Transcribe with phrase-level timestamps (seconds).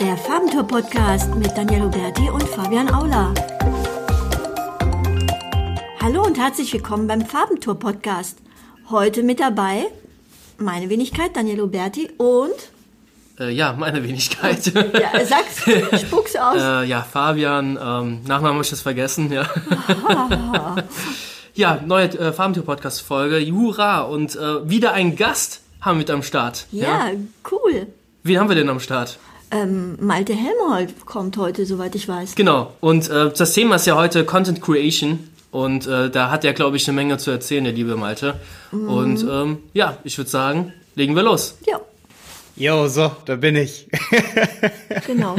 [0.00, 3.32] Der Farbentour-Podcast mit Daniel Huberti und Fabian Aula.
[6.00, 8.38] Hallo und herzlich willkommen beim Farbentour-Podcast.
[8.90, 9.86] Heute mit dabei
[10.58, 12.52] meine Wenigkeit, Daniel Huberti und...
[13.38, 14.66] Äh, ja, meine Wenigkeit.
[14.74, 16.56] Ja, sag's, spuck's aus.
[16.60, 19.48] äh, ja, Fabian, ähm, Nachnamen habe ich das vergessen, ja.
[21.54, 26.66] ja, neue äh, Farbentour-Podcast-Folge, Jura und äh, wieder ein Gast haben wir mit am Start.
[26.72, 27.10] ja,
[27.50, 27.86] cool.
[28.22, 29.18] Wen haben wir denn am Start?
[29.50, 32.34] Ähm, Malte Helmholt kommt heute, soweit ich weiß.
[32.34, 35.28] Genau, und äh, das Thema ist ja heute Content Creation.
[35.50, 38.40] Und äh, da hat er, glaube ich, eine Menge zu erzählen, der liebe Malte.
[38.72, 41.56] Und ähm, ja, ich würde sagen, legen wir los.
[41.64, 41.80] Ja,
[42.56, 43.88] Jo, so, da bin ich.
[45.06, 45.36] genau.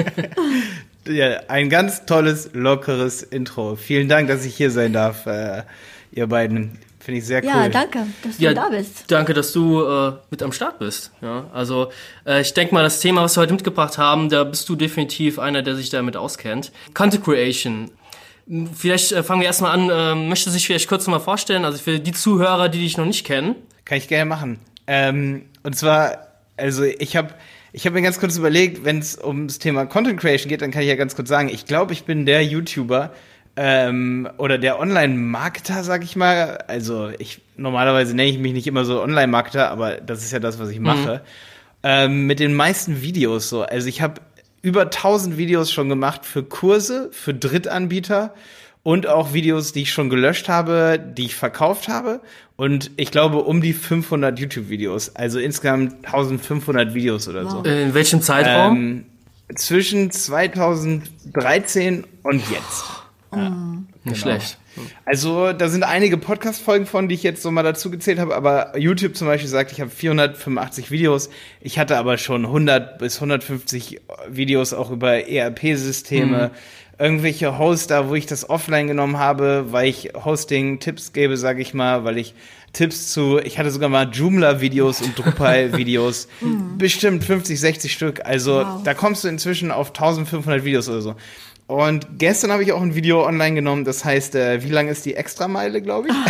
[1.08, 3.78] ja, ein ganz tolles, lockeres Intro.
[3.78, 5.64] Vielen Dank, dass ich hier sein darf, äh,
[6.12, 6.78] ihr beiden.
[7.06, 7.50] Finde ich sehr cool.
[7.50, 9.04] Ja, danke, dass du Ja, da bist.
[9.12, 11.12] Danke, dass du äh, mit am Start bist.
[11.22, 11.92] Ja, also
[12.26, 15.38] äh, ich denke mal, das Thema, was wir heute mitgebracht haben, da bist du definitiv
[15.38, 16.72] einer, der sich damit auskennt.
[16.96, 17.92] Content Creation.
[18.74, 19.90] Vielleicht äh, fangen wir erstmal an.
[19.92, 23.24] Äh, möchte sich vielleicht kurz mal vorstellen, also für die Zuhörer, die dich noch nicht
[23.24, 23.54] kennen.
[23.86, 24.60] Kann ich gerne machen.
[24.88, 26.18] Ähm, und zwar,
[26.58, 27.36] also ich habe
[27.72, 30.82] ich hab mir ganz kurz überlegt, wenn es ums Thema Content Creation geht, dann kann
[30.82, 33.12] ich ja ganz kurz sagen, ich glaube, ich bin der YouTuber
[33.58, 36.58] ähm, oder der Online-Marketer, sag ich mal.
[36.68, 40.60] Also ich normalerweise nenne ich mich nicht immer so Online-Marketer, aber das ist ja das,
[40.60, 41.22] was ich mache.
[41.84, 43.62] Ähm, mit den meisten Videos so.
[43.62, 44.22] Also ich habe
[44.62, 48.34] über 1000 Videos schon gemacht für Kurse, für Drittanbieter
[48.84, 52.22] und auch Videos, die ich schon gelöscht habe, die ich verkauft habe.
[52.56, 55.16] Und ich glaube um die 500 YouTube-Videos.
[55.16, 57.64] Also insgesamt 1500 Videos oder so.
[57.64, 58.76] In welchem Zeitraum?
[58.76, 59.06] Ähm,
[59.56, 63.05] zwischen 2013 und jetzt.
[64.04, 64.58] Nicht schlecht.
[65.06, 68.78] Also da sind einige Podcast-Folgen von, die ich jetzt so mal dazu gezählt habe, aber
[68.78, 71.30] YouTube zum Beispiel sagt, ich habe 485 Videos.
[71.62, 76.52] Ich hatte aber schon 100 bis 150 Videos auch über ERP-Systeme,
[77.00, 82.04] irgendwelche Hoster, wo ich das offline genommen habe, weil ich Hosting-Tipps gebe, sage ich mal,
[82.06, 82.34] weil ich
[82.74, 86.28] Tipps zu, ich hatte sogar mal Joomla-Videos und Drupal-Videos,
[86.78, 88.26] bestimmt 50, 60 Stück.
[88.26, 88.84] Also Wow.
[88.84, 91.16] da kommst du inzwischen auf 1500 Videos oder so.
[91.68, 95.04] Und gestern habe ich auch ein Video online genommen, das heißt, äh, wie lang ist
[95.06, 96.14] die Extrameile, glaube ich?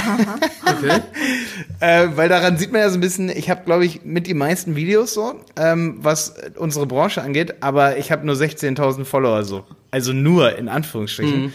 [0.66, 1.00] Okay.
[1.80, 4.34] äh, weil daran sieht man ja so ein bisschen, ich habe, glaube ich, mit die
[4.34, 9.64] meisten Videos so, ähm, was unsere Branche angeht, aber ich habe nur 16.000 Follower so.
[9.92, 11.54] Also nur, in Anführungsstrichen.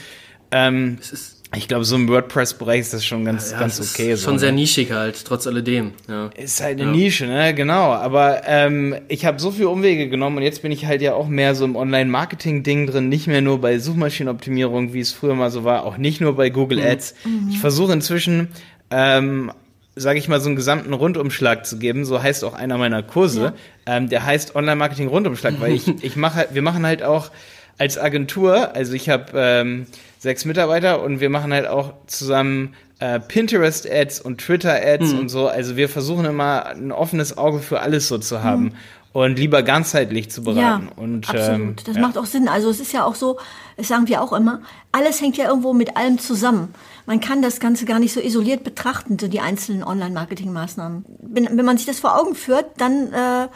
[0.52, 4.12] Ähm, Es ist, ich glaube, so im WordPress-Bereich ist das schon ganz, ja, ganz okay.
[4.12, 4.38] ist so, schon ne?
[4.40, 5.92] sehr nischig halt, trotz alledem.
[6.08, 6.30] Ja.
[6.36, 6.96] Ist halt eine Ja.
[6.96, 7.52] Nische, ne?
[7.54, 7.92] Genau.
[7.92, 11.26] Aber ähm, ich habe so viele Umwege genommen und jetzt bin ich halt ja auch
[11.26, 15.64] mehr so im Online-Marketing-Ding drin, nicht mehr nur bei Suchmaschinenoptimierung, wie es früher mal so
[15.64, 17.14] war, auch nicht nur bei Google Ads.
[17.50, 18.48] Ich versuche inzwischen,
[18.90, 19.50] ähm,
[19.96, 22.04] sage ich mal, so einen gesamten Rundumschlag zu geben.
[22.04, 23.54] So heißt auch einer meiner Kurse.
[23.86, 27.30] Ähm, der heißt Online-Marketing-Rundumschlag, weil ich, ich mache, halt- wir machen halt auch
[27.80, 29.86] als Agentur, also ich habe ähm,
[30.18, 35.48] sechs Mitarbeiter und wir machen halt auch zusammen äh, Pinterest-Ads und Twitter-Ads und so.
[35.48, 38.74] Also wir versuchen immer ein offenes Auge für alles so zu haben
[39.14, 40.88] und lieber ganzheitlich zu beraten.
[40.90, 41.48] Ja, und, absolut.
[41.48, 42.02] Ähm, das ja.
[42.02, 42.48] macht auch Sinn.
[42.48, 43.38] Also es ist ja auch so,
[43.78, 44.60] das sagen wir auch immer,
[44.92, 46.74] alles hängt ja irgendwo mit allem zusammen.
[47.06, 51.06] Man kann das Ganze gar nicht so isoliert betrachten, so die einzelnen Online-Marketing-Maßnahmen.
[51.22, 53.48] Wenn, wenn man sich das vor Augen führt, dann äh,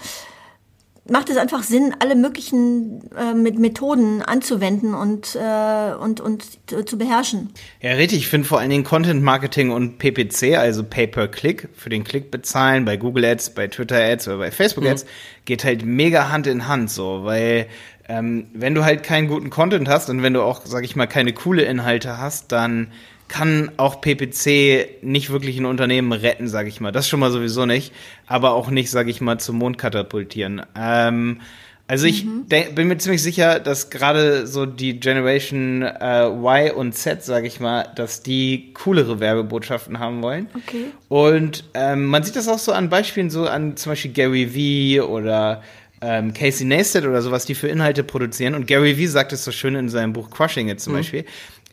[1.06, 6.44] macht es einfach Sinn, alle möglichen äh, mit Methoden anzuwenden und, äh, und, und
[6.86, 7.50] zu- beherrschen.
[7.80, 8.18] Ja, richtig.
[8.18, 12.84] Ich finde vor allen Dingen Content Marketing und PPC, also Pay-per-Click, für den Klick bezahlen,
[12.84, 15.04] bei Google Ads, bei Twitter Ads oder bei Facebook Ads,
[15.44, 17.66] geht halt mega Hand in Hand so, weil
[18.08, 21.06] ähm, wenn du halt keinen guten Content hast und wenn du auch, sag ich mal,
[21.06, 22.92] keine coole Inhalte hast, dann
[23.34, 26.92] kann auch PPC nicht wirklich ein Unternehmen retten, sag ich mal.
[26.92, 27.92] Das schon mal sowieso nicht,
[28.28, 30.62] aber auch nicht, sag ich mal, zum Mond katapultieren.
[30.76, 31.40] Ähm,
[31.88, 36.94] also ich denk, bin mir ziemlich sicher, dass gerade so die Generation äh, Y und
[36.94, 40.46] Z, sag ich mal, dass die coolere Werbebotschaften haben wollen.
[40.54, 40.84] Okay.
[41.08, 45.00] Und ähm, man sieht das auch so an Beispielen, so an zum Beispiel Gary Vee
[45.00, 45.60] oder
[46.00, 48.54] ähm, Casey Neistat oder sowas, die für Inhalte produzieren.
[48.54, 51.24] Und Gary Vee sagt es so schön in seinem Buch Crushing It zum Beispiel.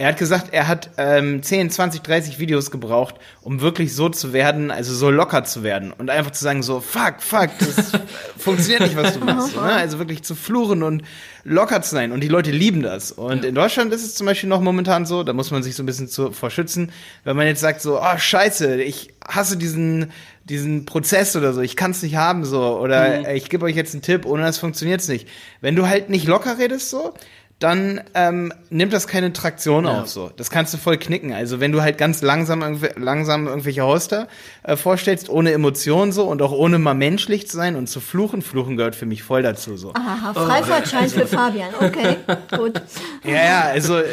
[0.01, 4.33] Er hat gesagt, er hat ähm, 10, 20, 30 Videos gebraucht, um wirklich so zu
[4.33, 7.91] werden, also so locker zu werden und einfach zu sagen so, fuck, fuck, das
[8.37, 9.55] funktioniert nicht, was du machst.
[9.55, 9.61] Ne?
[9.61, 11.03] Also wirklich zu fluchen und
[11.43, 13.11] locker zu sein und die Leute lieben das.
[13.11, 15.83] Und in Deutschland ist es zum Beispiel noch momentan so, da muss man sich so
[15.83, 16.91] ein bisschen zu, vor schützen,
[17.23, 20.11] wenn man jetzt sagt so, oh scheiße, ich hasse diesen
[20.45, 23.75] diesen Prozess oder so, ich kann es nicht haben so oder äh, ich gebe euch
[23.75, 25.27] jetzt einen Tipp, ohne das funktioniert's nicht.
[25.61, 27.13] Wenn du halt nicht locker redest so,
[27.61, 30.07] dann ähm, nimmt das keine Traktion auf.
[30.07, 31.31] So, das kannst du voll knicken.
[31.31, 34.27] Also wenn du halt ganz langsam irgendw langsam irgendwelche Hoster
[34.63, 38.41] äh, vorstellst, ohne Emotionen so und auch ohne mal menschlich zu sein und zu fluchen.
[38.41, 39.93] Fluchen gehört für mich voll dazu so.
[39.93, 41.69] Aha, Freifahrtschein für Fabian.
[41.79, 42.17] Okay,
[42.57, 42.81] gut.
[43.23, 44.05] Ja, ja, also äh,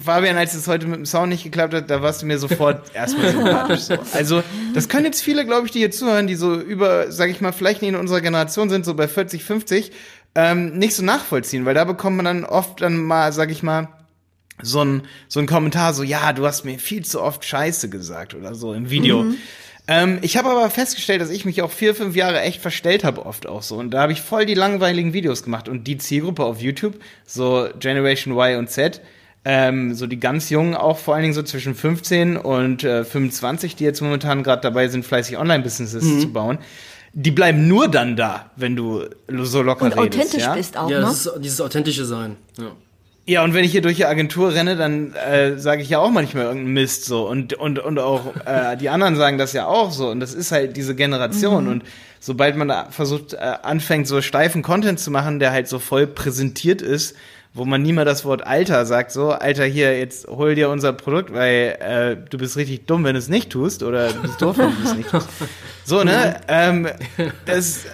[0.00, 2.82] Fabian, als es heute mit dem Sound nicht geklappt hat, da warst du mir sofort
[2.94, 3.80] erstmal sympathisch.
[3.80, 3.94] So.
[4.12, 4.42] Also,
[4.74, 7.52] das können jetzt viele, glaube ich, die hier zuhören, die so über, sag ich mal,
[7.52, 9.92] vielleicht nicht in unserer Generation sind, so bei 40, 50,
[10.38, 13.88] ähm, nicht so nachvollziehen, weil da bekommt man dann oft dann mal, sag ich mal,
[14.62, 18.34] so ein, so ein Kommentar, so, ja, du hast mir viel zu oft Scheiße gesagt
[18.34, 19.24] oder so im Video.
[19.88, 23.26] Ähm, ich habe aber festgestellt, dass ich mich auch vier, fünf Jahre echt verstellt habe,
[23.26, 23.78] oft auch so.
[23.78, 25.68] Und da habe ich voll die langweiligen Videos gemacht.
[25.68, 29.00] Und die Zielgruppe auf YouTube, so Generation Y und Z,
[29.44, 33.74] ähm, so die ganz Jungen auch vor allen Dingen so zwischen 15 und äh, 25,
[33.74, 36.58] die jetzt momentan gerade dabei sind, fleißig Online-Businesses zu bauen,
[37.12, 40.18] die bleiben nur dann da, wenn du so locker Und redest.
[40.20, 40.54] authentisch ja?
[40.54, 41.06] bist auch, Ja, ne?
[41.06, 42.36] das ist dieses authentische Sein.
[42.58, 42.72] Ja.
[43.26, 46.08] Ja, und wenn ich hier durch die Agentur renne, dann äh, sage ich ja auch
[46.10, 47.28] manchmal irgendeinen Mist so.
[47.28, 50.08] Und, und, und auch äh, die anderen sagen das ja auch so.
[50.08, 51.68] Und das ist halt diese Generation.
[51.68, 51.82] Und
[52.20, 56.06] sobald man da versucht, äh, anfängt, so steifen Content zu machen, der halt so voll
[56.06, 57.16] präsentiert ist,
[57.52, 60.94] wo man nie mal das Wort Alter sagt, so, Alter, hier, jetzt hol dir unser
[60.94, 64.40] Produkt, weil äh, du bist richtig dumm, wenn du es nicht tust, oder du bist
[64.40, 65.28] doof, wenn du es nicht tust.
[65.88, 66.38] So, ne?
[66.48, 66.86] Ähm,
[67.46, 67.88] das äh,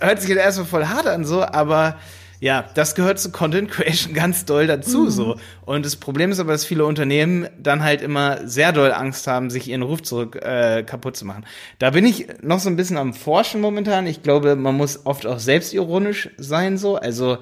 [0.00, 1.96] hört sich jetzt erstmal voll hart an, so, aber
[2.38, 5.36] ja, das gehört zu Content Creation ganz doll dazu, so.
[5.64, 9.48] Und das Problem ist aber, dass viele Unternehmen dann halt immer sehr doll Angst haben,
[9.48, 11.46] sich ihren Ruf zurück äh, kaputt zu machen.
[11.78, 14.06] Da bin ich noch so ein bisschen am Forschen momentan.
[14.06, 16.96] Ich glaube, man muss oft auch selbstironisch sein, so.
[16.96, 17.38] Also,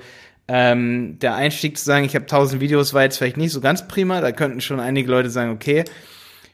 [0.47, 3.89] ähm, der Einstieg zu sagen, ich habe tausend Videos, war jetzt vielleicht nicht so ganz
[3.89, 4.21] prima.
[4.21, 5.85] Da könnten schon einige Leute sagen, okay,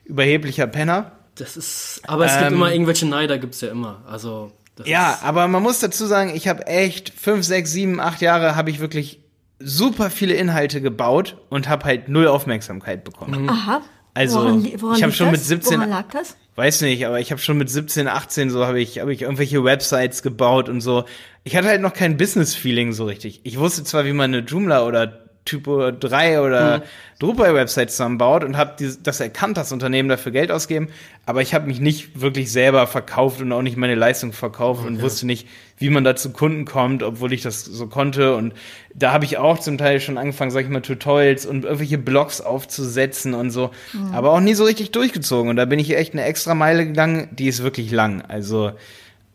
[0.06, 1.12] überheblicher Penner.
[1.36, 4.02] Das ist, aber es gibt Ähm, immer irgendwelche Neider, gibt's ja immer.
[4.06, 8.00] Also, das Ja, ist, aber man muss dazu sagen, ich habe echt fünf, sechs, sieben,
[8.00, 9.20] acht Jahre habe ich wirklich
[9.58, 13.48] super viele Inhalte gebaut und habe halt null Aufmerksamkeit bekommen.
[13.48, 13.82] Aha.
[14.14, 15.38] Also, woran, woran ich hab liegt schon das?
[15.38, 16.36] mit 17 Woran lag das?
[16.56, 19.64] Weiß nicht, aber ich habe schon mit 17, 18 so habe ich habe ich irgendwelche
[19.64, 21.04] Websites gebaut und so.
[21.42, 23.40] Ich hatte halt noch kein Business Feeling so richtig.
[23.42, 26.82] Ich wusste zwar, wie man eine Joomla oder Typo 3 oder
[27.18, 30.88] Drupal Website zusammenbaut und habe das erkannt, das Unternehmen dafür Geld ausgeben,
[31.26, 35.02] aber ich habe mich nicht wirklich selber verkauft und auch nicht meine Leistung verkauft und
[35.02, 35.46] wusste nicht,
[35.78, 38.36] wie man da zu Kunden kommt, obwohl ich das so konnte.
[38.36, 38.54] Und
[38.94, 42.40] da habe ich auch zum Teil schon angefangen, sag ich mal, Tutorials und irgendwelche Blogs
[42.40, 43.70] aufzusetzen und so,
[44.12, 45.50] aber auch nie so richtig durchgezogen.
[45.50, 48.72] Und da bin ich echt eine extra Meile gegangen, die ist wirklich lang, also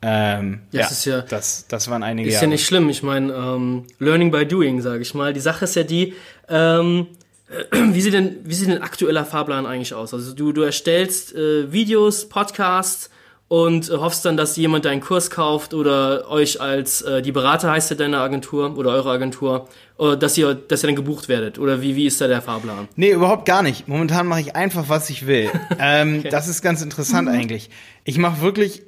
[0.01, 2.45] ähm, Ja, ist ja- das, das waren einige Ist Jahre.
[2.45, 2.89] ja nicht schlimm.
[2.89, 5.33] Ich meine, ähm, Learning by Doing, sage ich mal.
[5.33, 6.13] Die Sache ist ja die,
[6.47, 7.07] ähm,
[7.71, 10.13] wie sieht denn, wie sieht denn aktueller Fahrplan eigentlich aus?
[10.13, 13.09] Also du, du erstellst äh, Videos, Podcasts
[13.47, 17.71] und äh, hoffst dann, dass jemand deinen Kurs kauft oder euch als äh, die Berater
[17.71, 19.67] heißt ja deine Agentur oder eure Agentur,
[19.97, 21.57] äh, dass ihr, dass ihr dann gebucht werdet.
[21.57, 22.87] Oder wie, wie ist da der Fahrplan?
[22.95, 23.87] Nee, überhaupt gar nicht.
[23.87, 25.49] Momentan mache ich einfach, was ich will.
[25.79, 27.71] ähm, Das ist ganz interessant eigentlich.
[28.03, 28.83] Ich mache wirklich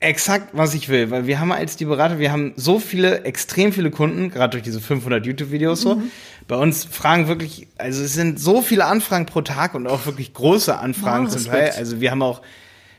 [0.00, 3.72] exakt, was ich will, weil wir haben als die Berater, wir haben so viele, extrem
[3.72, 6.02] viele Kunden, gerade durch diese 500 YouTube-Videos so.
[6.48, 10.32] Bei uns fragen wirklich, also es sind so viele Anfragen pro Tag und auch wirklich
[10.32, 11.44] große Anfragen Wow, zum.
[11.46, 11.72] Teil.
[11.76, 12.42] Also wir haben auch,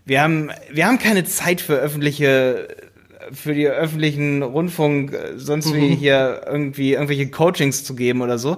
[0.06, 2.68] wir haben, wir haben keine Zeit für öffentliche
[3.32, 8.58] für die öffentlichen Rundfunk äh, sonst wie hier irgendwie irgendwelche Coachings zu geben oder so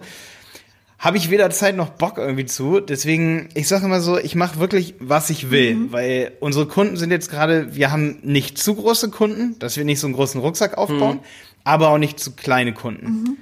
[1.00, 2.82] habe ich weder Zeit noch Bock irgendwie zu.
[2.82, 5.76] Deswegen, ich sage immer so, ich mache wirklich, was ich will.
[5.92, 10.02] Weil unsere Kunden sind jetzt gerade, wir haben nicht zu große Kunden, dass wir nicht
[10.02, 11.22] so einen großen Rucksack aufbauen,
[11.64, 13.38] aber auch nicht zu kleine Kunden.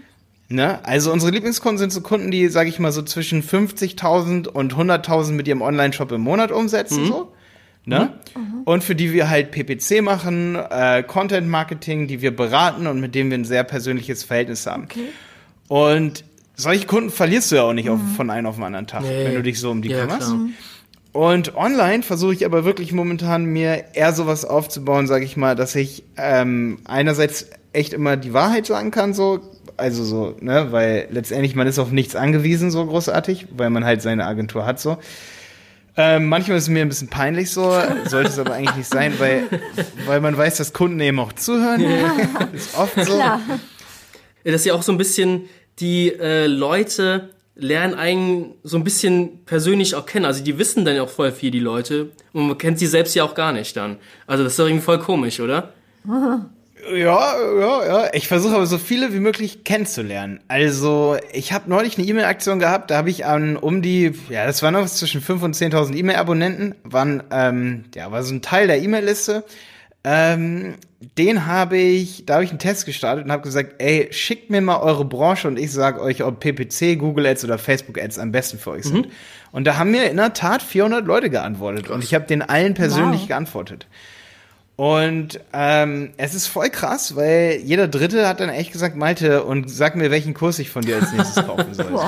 [0.49, 0.85] Ne?
[0.85, 5.31] Also unsere Lieblingskunden sind so Kunden, die, sage ich mal, so zwischen 50.000 und 100.000
[5.31, 7.07] mit ihrem Online-Shop im Monat umsetzen.
[7.07, 7.33] So.
[7.85, 8.13] Ne?
[8.65, 13.31] Und für die wir halt PPC machen, äh, Content-Marketing, die wir beraten und mit denen
[13.31, 14.83] wir ein sehr persönliches Verhältnis haben.
[14.83, 15.07] Okay.
[15.69, 16.23] Und
[16.57, 19.25] solche Kunden verlierst du ja auch nicht auf, von einem auf den anderen Tag, Nee.
[19.25, 20.27] wenn du dich so um die Ja, kümmerst.
[20.27, 20.39] klar.
[21.13, 25.73] Und online versuche ich aber wirklich momentan mir eher sowas aufzubauen, sage ich mal, dass
[25.75, 29.39] ich ähm, einerseits echt immer die Wahrheit sagen kann, so,
[29.77, 34.01] also so, ne, weil letztendlich man ist auf nichts angewiesen, so großartig, weil man halt
[34.01, 34.97] seine Agentur hat, so.
[35.99, 37.73] Ähm, manchmal ist es mir ein bisschen peinlich so,
[38.05, 39.43] sollte es aber eigentlich nicht sein, weil,
[40.05, 41.81] weil man weiß, dass Kunden eben auch zuhören.
[42.53, 43.15] ist oft so.
[43.15, 43.41] Klar.
[44.43, 45.43] Ja, dass ja auch so ein bisschen
[45.79, 50.25] die äh, Leute lernen einen so ein bisschen persönlich auch kennen.
[50.25, 52.11] Also die wissen dann ja auch voll viel, die Leute.
[52.33, 53.97] Und man kennt sie selbst ja auch gar nicht dann.
[54.27, 55.73] Also das ist doch irgendwie voll komisch, oder?
[56.93, 58.09] Ja, ja, ja.
[58.13, 60.39] Ich versuche aber so viele wie möglich kennenzulernen.
[60.47, 64.63] Also, ich habe neulich eine E-Mail-Aktion gehabt, da habe ich an um die, ja, das
[64.63, 68.81] waren noch zwischen 5.000 und 10.000 E-Mail-Abonnenten, waren, ähm, ja, war so ein Teil der
[68.81, 69.43] E-Mail-Liste.
[70.09, 70.75] Ähm,
[71.17, 74.61] den habe ich, da habe ich einen Test gestartet und habe gesagt, ey, schickt mir
[74.61, 78.31] mal eure Branche und ich sage euch, ob PPC, Google Ads oder Facebook Ads am
[78.31, 79.09] besten für euch sind.
[79.51, 82.73] Und da haben mir in der Tat 400 Leute geantwortet und ich habe den allen
[82.73, 83.27] persönlich Wow.
[83.27, 83.87] geantwortet.
[84.77, 89.71] Und ähm, es ist voll krass, weil jeder Dritte hat dann echt gesagt, Malte, und
[89.71, 91.99] sag mir, welchen Kurs ich von dir als nächstes kaufen soll.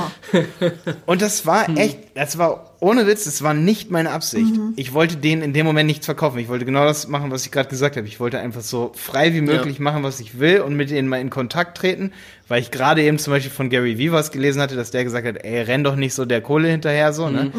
[1.08, 4.54] Und das war echt, das war ohne Witz, das war nicht meine Absicht.
[4.76, 6.38] Ich wollte denen in dem Moment nichts verkaufen.
[6.38, 8.08] Ich wollte genau das machen, was ich gerade gesagt habe.
[8.08, 11.20] Ich wollte einfach so frei wie möglich machen, was ich will und mit denen mal
[11.20, 12.12] in Kontakt treten,
[12.48, 15.26] weil ich gerade eben zum Beispiel von Gary Vee was gelesen hatte, dass der gesagt
[15.28, 17.52] hat, ey, renn doch nicht so der Kohle hinterher, so, ne?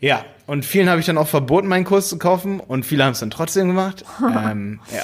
[0.00, 3.12] Ja, und vielen habe ich dann auch verboten, meinen Kurs zu kaufen und viele haben
[3.12, 4.04] es dann trotzdem gemacht.
[4.22, 5.02] ähm, ja.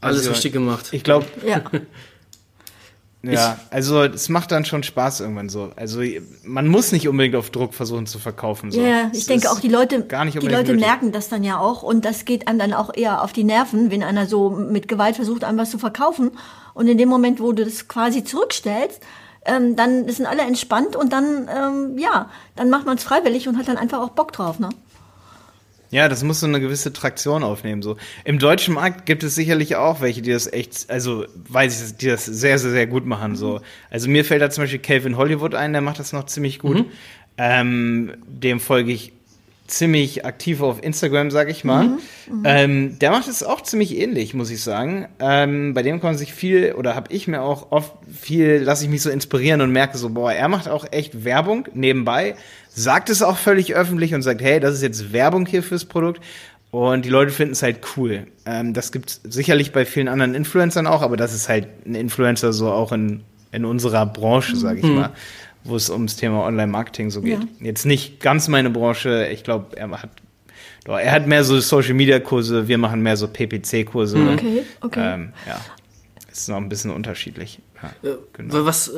[0.00, 0.88] Alles Also, richtig gemacht.
[0.92, 1.62] Ich glaube, Ja.
[3.22, 5.70] ja, also es macht dann schon Spaß irgendwann so.
[5.76, 6.02] Also
[6.42, 8.72] man muss nicht unbedingt auf Druck versuchen zu verkaufen.
[8.72, 8.80] So.
[8.80, 10.80] Ja, ich Es denke auch die Leute, gar nicht die Leute nötig.
[10.80, 13.92] merken das dann ja auch und das geht einem dann auch eher auf die Nerven,
[13.92, 16.32] wenn einer so mit Gewalt versucht, einem was zu verkaufen
[16.74, 19.00] und in dem Moment, wo du das quasi zurückstellst,
[19.44, 23.58] ähm, dann sind alle entspannt und dann, ähm, ja, dann macht man es freiwillig und
[23.58, 24.68] hat dann einfach auch Bock drauf, ne?
[25.90, 27.82] Ja, das muss so eine gewisse Traktion aufnehmen.
[27.82, 31.96] So im deutschen Markt gibt es sicherlich auch welche, die das echt, also weiß ich,
[31.98, 33.36] die das sehr, sehr, sehr gut machen.
[33.36, 36.60] So, also mir fällt da zum Beispiel Calvin Hollywood ein, der macht das noch ziemlich
[36.60, 36.86] gut.
[37.36, 39.12] Ähm, dem folge ich
[39.72, 41.98] ziemlich aktiv auf Instagram, sag ich mal.
[42.44, 45.08] Ähm, der macht es auch ziemlich ähnlich, muss ich sagen.
[45.18, 48.84] Ähm, bei dem kann man sich viel, oder habe ich mir auch oft viel, lasse
[48.84, 52.36] ich mich so inspirieren und merke so, boah, er macht auch echt Werbung nebenbei,
[52.68, 56.20] sagt es auch völlig öffentlich und sagt, hey, das ist jetzt Werbung hier fürs Produkt.
[56.70, 58.26] Und die Leute finden es halt cool.
[58.46, 62.52] Ähm, das gibt sicherlich bei vielen anderen Influencern auch, aber das ist halt ein Influencer
[62.52, 65.10] so auch in, in unserer Branche, sage ich mal,
[65.64, 67.40] wo es ums Thema Online-Marketing so geht.
[67.40, 67.46] Ja.
[67.60, 69.28] Jetzt nicht ganz meine Branche.
[69.32, 70.10] Ich glaube, er hat,
[70.84, 74.18] doch, er hat mehr so Social-Media-Kurse, wir machen mehr so PPC-Kurse.
[74.34, 75.14] Okay, okay.
[75.14, 75.60] Ähm, ja,
[76.30, 77.60] ist noch ein bisschen unterschiedlich.
[77.82, 78.64] Ja, Äh, genau.
[78.64, 78.94] Was, äh,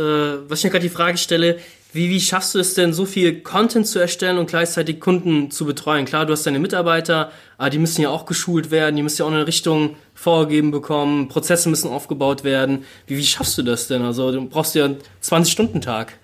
[0.49, 1.59] was ich mir gerade die Frage stelle,
[1.93, 5.65] wie, wie schaffst du es denn, so viel Content zu erstellen und gleichzeitig Kunden zu
[5.65, 6.05] betreuen?
[6.07, 9.27] Klar, du hast deine Mitarbeiter, aber die müssen ja auch geschult werden, die müssen ja
[9.27, 12.85] auch eine Richtung vorgegeben bekommen, Prozesse müssen aufgebaut werden.
[13.07, 14.03] Wie, wie schaffst du das denn?
[14.03, 16.15] Also du brauchst ja einen 20-Stunden-Tag.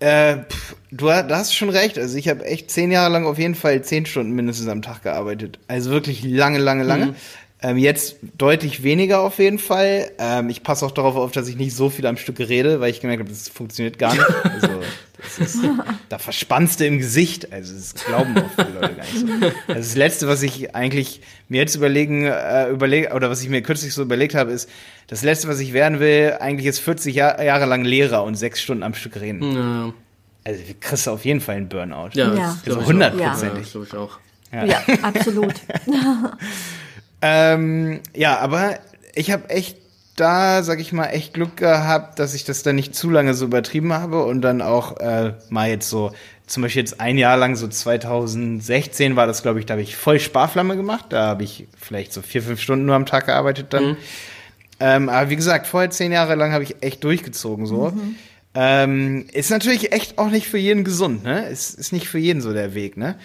[0.00, 1.98] Äh, pff, du hast schon recht.
[1.98, 5.02] Also ich habe echt zehn Jahre lang auf jeden Fall zehn Stunden mindestens am Tag
[5.02, 5.58] gearbeitet.
[5.68, 7.14] Also wirklich lange, lange, lange.
[7.62, 10.10] Ähm, jetzt deutlich weniger auf jeden Fall.
[10.18, 12.90] Ähm, ich passe auch darauf auf, dass ich nicht so viel am Stück rede, weil
[12.90, 14.24] ich gemerkt habe, das funktioniert gar nicht.
[14.44, 14.68] Also
[15.38, 15.58] ist,
[16.08, 17.52] da verspannst du im Gesicht.
[17.52, 19.26] Also das glauben auch viele Leute gar nicht so.
[19.68, 23.62] Also das Letzte, was ich eigentlich mir jetzt überlegen, äh, überlege, oder was ich mir
[23.62, 24.68] kürzlich so überlegt habe, ist,
[25.06, 28.60] das Letzte, was ich werden will, eigentlich ist 40 Jahr, Jahre lang Lehrer und sechs
[28.60, 29.54] Stunden am Stück reden.
[29.54, 29.92] Ja,
[30.44, 32.10] Also du kriegst auf jeden Fall einen Burnout.
[32.14, 32.58] ja, Ja.
[32.66, 33.74] Also hundertprozentig.
[33.74, 34.18] Ja, ich auch.
[34.52, 35.54] Ja, absolut.
[37.22, 38.78] Ähm, ja, aber
[39.14, 39.76] ich habe echt
[40.20, 43.46] da, sag ich mal, echt Glück gehabt, dass ich das dann nicht zu lange so
[43.46, 46.12] übertrieben habe und dann auch äh, mal jetzt so,
[46.46, 49.96] zum Beispiel jetzt ein Jahr lang, so 2016 war das, glaube ich, da habe ich
[49.96, 51.06] voll Sparflamme gemacht.
[51.10, 53.96] Da habe ich vielleicht so vier, fünf Stunden nur am Tag gearbeitet dann.
[54.80, 57.92] Ähm, aber wie gesagt, vorher zehn Jahre lang habe ich echt durchgezogen so.
[58.54, 61.48] Ähm, ist natürlich echt auch nicht für jeden gesund, ne?
[61.48, 63.16] Ist, ist nicht für jeden so der Weg, ne?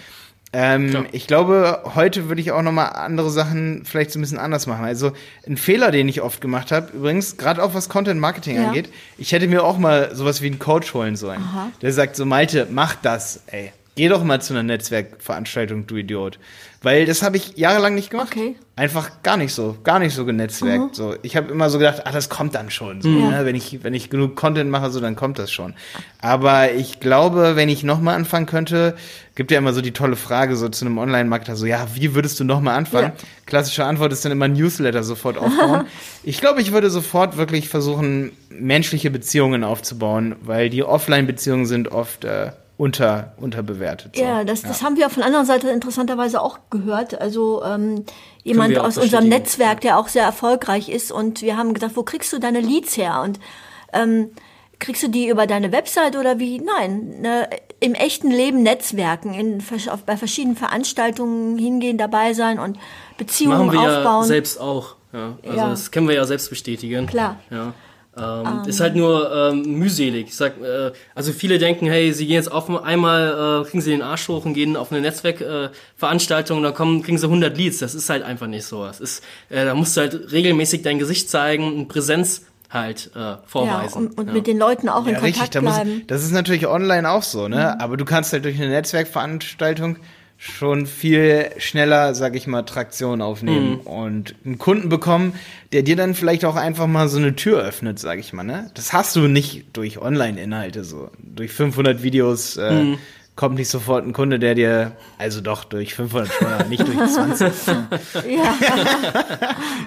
[0.57, 4.37] Ähm, ich glaube, heute würde ich auch noch mal andere Sachen vielleicht so ein bisschen
[4.37, 4.85] anders machen.
[4.85, 5.11] Also
[5.45, 8.67] ein Fehler, den ich oft gemacht habe, übrigens, gerade auch was Content Marketing Ja.
[8.67, 11.41] angeht, ich hätte mir auch mal sowas wie einen Coach holen sollen.
[11.41, 11.71] Aha.
[11.81, 13.73] Der sagt so, Malte, mach das, ey.
[13.95, 16.37] Geh doch mal zu einer Netzwerkveranstaltung, du Idiot.
[16.81, 18.27] Weil das habe ich jahrelang nicht gemacht.
[18.31, 18.55] Okay.
[18.75, 20.95] Einfach gar nicht so, gar nicht so genetzwerkt.
[20.95, 23.01] So, ich habe immer so gedacht, ah, das kommt dann schon.
[23.01, 23.29] So, Ja.
[23.31, 23.45] ne?
[23.45, 25.73] wenn ich wenn ich genug Content mache, so dann kommt das schon.
[26.21, 28.95] Aber ich glaube, wenn ich noch mal anfangen könnte,
[29.33, 32.37] gibt ja immer so die tolle Frage so zu einem Online-Marketer so, ja, wie würdest
[32.39, 33.13] du noch mal anfangen?
[33.17, 33.23] Ja.
[33.45, 35.85] Klassische Antwort ist dann immer Newsletter sofort aufbauen.
[36.23, 42.25] ich glaube, ich würde sofort wirklich versuchen, menschliche Beziehungen aufzubauen, weil die Offline-Beziehungen sind oft
[42.25, 44.15] äh, unter unterbewertet.
[44.15, 44.21] So.
[44.23, 47.19] Ja, das, das haben wir von anderer Seite interessanterweise auch gehört.
[47.19, 48.03] Also ähm,
[48.43, 49.29] jemand aus unserem.
[49.29, 51.11] Netzwerk, der auch sehr erfolgreich ist.
[51.11, 53.21] Und wir haben gesagt, wo kriegst du deine Leads her?
[53.23, 53.39] Und
[53.93, 54.31] ähm,
[54.79, 56.59] kriegst du die über deine Website oder wie?
[56.59, 62.77] Nein, ne, im echten Leben Netzwerken, in, auf, bei verschiedenen Veranstaltungen hingehen, dabei sein und
[63.17, 64.25] Beziehungen Machen wir ja aufbauen.
[64.25, 64.95] selbs auch.
[65.13, 65.37] Ja.
[65.45, 65.69] Also Ja.
[65.69, 67.07] das können wir ja selbst bestätigen.
[67.07, 67.39] Klar.
[67.49, 67.73] Ja.
[68.17, 70.27] Ähm, Ist halt nur ähm, mühselig.
[70.27, 73.91] Ich sag, äh, also viele denken, hey, sie gehen jetzt auf einmal, äh, kriegen sie
[73.91, 77.25] den Arsch hoch und gehen auf eine Netzwerkveranstaltung äh, Veranstaltung und dann kommen, kriegen sie
[77.25, 77.79] 100 Leads.
[77.79, 78.85] Das ist halt einfach nicht so.
[78.85, 83.19] Es ist, äh, da musst du halt regelmäßig dein Gesicht zeigen und Präsenz halt äh,
[83.19, 84.07] ja, vorweisen.
[84.07, 84.33] und, und ja.
[84.33, 85.33] mit den Leuten auch in Ja, richtig.
[85.35, 86.03] Kontakt Da muss, bleiben.
[86.07, 87.79] das ist natürlich online auch so, ne?
[87.81, 89.97] Aber du kannst halt durch eine Netzwerkveranstaltung
[90.37, 93.79] schon viel schneller, sag ich mal, Traktion aufnehmen Mhm.
[93.81, 95.33] und einen Kunden bekommen,
[95.71, 98.43] der dir dann vielleicht auch einfach mal so eine Tür öffnet, sag ich mal.
[98.43, 98.69] Ne?
[98.73, 101.09] Das hast du nicht durch Online-Inhalte so.
[101.19, 102.97] Durch 500 Videos äh, Mhm.
[103.35, 106.97] kommt nicht sofort ein Kunde, der dir, also doch durch 500 schon, aber nicht durch
[107.11, 107.51] 20.
[108.29, 108.55] Ja,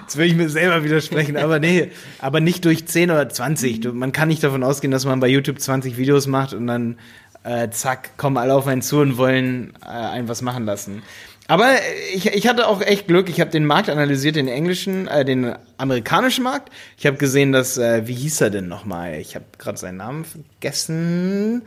[0.01, 3.81] Jetzt will ich mir selber widersprechen, aber nee, aber nicht durch 10 oder 20.
[3.81, 6.97] Du, man kann nicht davon ausgehen, dass man bei YouTube 20 Videos macht und dann
[7.43, 11.03] äh, zack, kommen alle auf einen zu und wollen äh, einen was machen lassen.
[11.47, 11.67] Aber
[12.13, 13.27] ich, ich hatte auch echt Glück.
[13.27, 16.71] Ich habe den Markt analysiert, den englischen, äh, den amerikanischen Markt.
[16.95, 19.15] Ich habe gesehen, dass, äh, wie hieß er denn nochmal?
[19.15, 21.63] Ich habe gerade seinen Namen vergessen.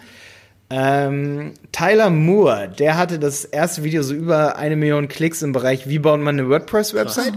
[0.71, 5.89] Ähm, Tyler Moore, der hatte das erste Video so über eine Million Klicks im Bereich,
[5.89, 7.35] wie baut man eine WordPress-Website.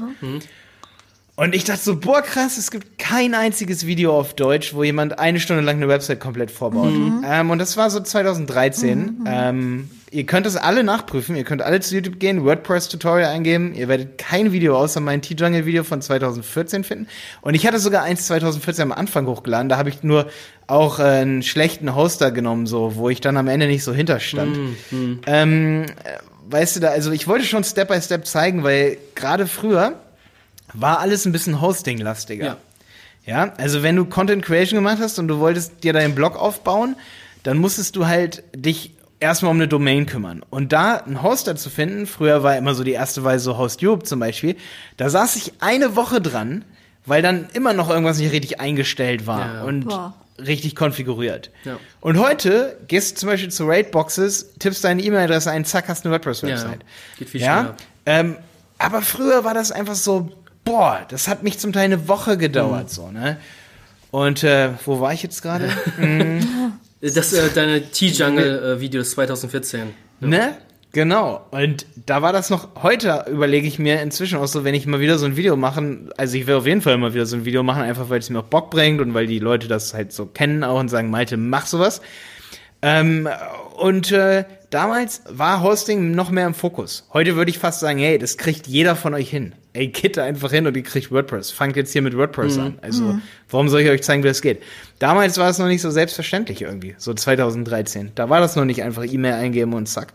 [1.38, 5.20] Und ich dachte so, boah, krass, es gibt kein einziges Video auf Deutsch, wo jemand
[5.20, 6.94] eine Stunde lang eine Website komplett vorbaut.
[7.27, 9.25] Ähm, und das war so 2013.
[9.27, 11.36] Ähm, ihr könnt das alle nachprüfen.
[11.36, 13.74] Ihr könnt alle zu YouTube gehen, WordPress-Tutorial eingeben.
[13.75, 17.08] Ihr werdet kein Video außer mein T-Jungle-Video von 2014 finden.
[17.42, 19.68] Und ich hatte sogar eins 2014 am Anfang hochgeladen.
[19.68, 20.27] Da habe ich nur
[20.68, 24.56] auch äh, einen schlechten Hoster genommen, so, wo ich dann am Ende nicht so hinterstand.
[25.27, 25.86] Ähm, äh,
[26.50, 30.00] weißt du da, also ich wollte schon Step by Step zeigen, weil gerade früher
[30.82, 32.46] war alles ein bisschen Hosting-lastiger.
[32.46, 32.58] Ja.
[33.25, 36.96] Ja, also wenn du Content Creation gemacht hast und du wolltest dir deinen Blog aufbauen,
[37.41, 40.44] dann musstest du halt dich erstmal um eine Domain kümmern.
[40.51, 44.03] Und da einen Hoster zu finden, früher war immer so die erste Weise so HostJube
[44.03, 44.55] zum Beispiel,
[44.98, 46.65] da saß ich eine Woche dran,
[47.08, 49.63] weil dann immer noch irgendwas nicht richtig eingestellt war Ja.
[49.63, 50.13] und Boah.
[50.38, 51.50] richtig konfiguriert.
[51.63, 51.77] Ja.
[52.01, 56.13] Und heute gehst du zum Beispiel zu Raidboxes, tippst deine E-Mail-Adresse ein, zack, hast eine
[56.13, 56.79] WordPress-Website.
[56.82, 57.58] Ja, geht viel ja?
[57.60, 57.75] schneller.
[58.05, 58.36] Ähm,
[58.77, 60.32] aber früher war das einfach so,
[60.65, 62.89] boah, das hat mich zum Teil eine Woche gedauert, Mhm.
[62.89, 63.38] so, ne?
[64.12, 65.69] Und äh, wo war ich jetzt gerade?
[67.01, 69.93] Das, äh, deine T-Jungle-Videos 2014.
[70.22, 70.57] ne?
[70.91, 71.45] Genau.
[71.51, 75.01] Und da war das noch, heute überlege ich mir inzwischen auch so, wenn ich mal
[75.01, 77.43] wieder so ein Video machen, also ich will auf jeden Fall mal wieder so ein
[77.45, 80.13] Video machen, einfach weil es mir auch Bock bringt und weil die Leute das halt
[80.13, 82.01] so kennen auch und sagen, Malte, mach sowas.
[82.81, 83.27] Ähm,
[83.77, 87.07] und äh, damals war Hosting noch mehr im Fokus.
[87.13, 89.53] Heute würde ich fast sagen, hey, das kriegt jeder von euch hin.
[89.75, 91.51] Ey, kitte einfach hin und ihr kriegt WordPress.
[91.51, 92.79] Fangt jetzt hier mit WordPress an.
[92.82, 94.63] Also, warum soll ich euch zeigen, wie das geht?
[95.00, 98.12] Damals war es noch nicht so selbstverständlich irgendwie, so 2013.
[98.15, 100.13] Da war das noch nicht einfach E-Mail eingeben und zack.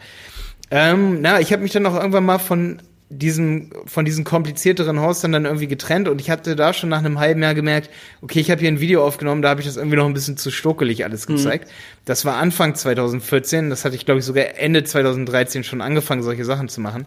[0.71, 2.81] Ähm, na, ich habe mich dann auch irgendwann mal von
[3.11, 7.19] diesem, von diesen komplizierteren Hostern dann irgendwie getrennt und ich hatte da schon nach einem
[7.19, 7.91] halben Jahr gemerkt,
[8.23, 10.37] okay, ich habe hier ein Video aufgenommen, da habe ich das irgendwie noch ein bisschen
[10.37, 11.69] zu stokelig alles gezeigt.
[12.05, 16.45] Das war Anfang 2014, das hatte ich glaube ich sogar Ende 2013 schon angefangen, solche
[16.45, 17.05] Sachen zu machen.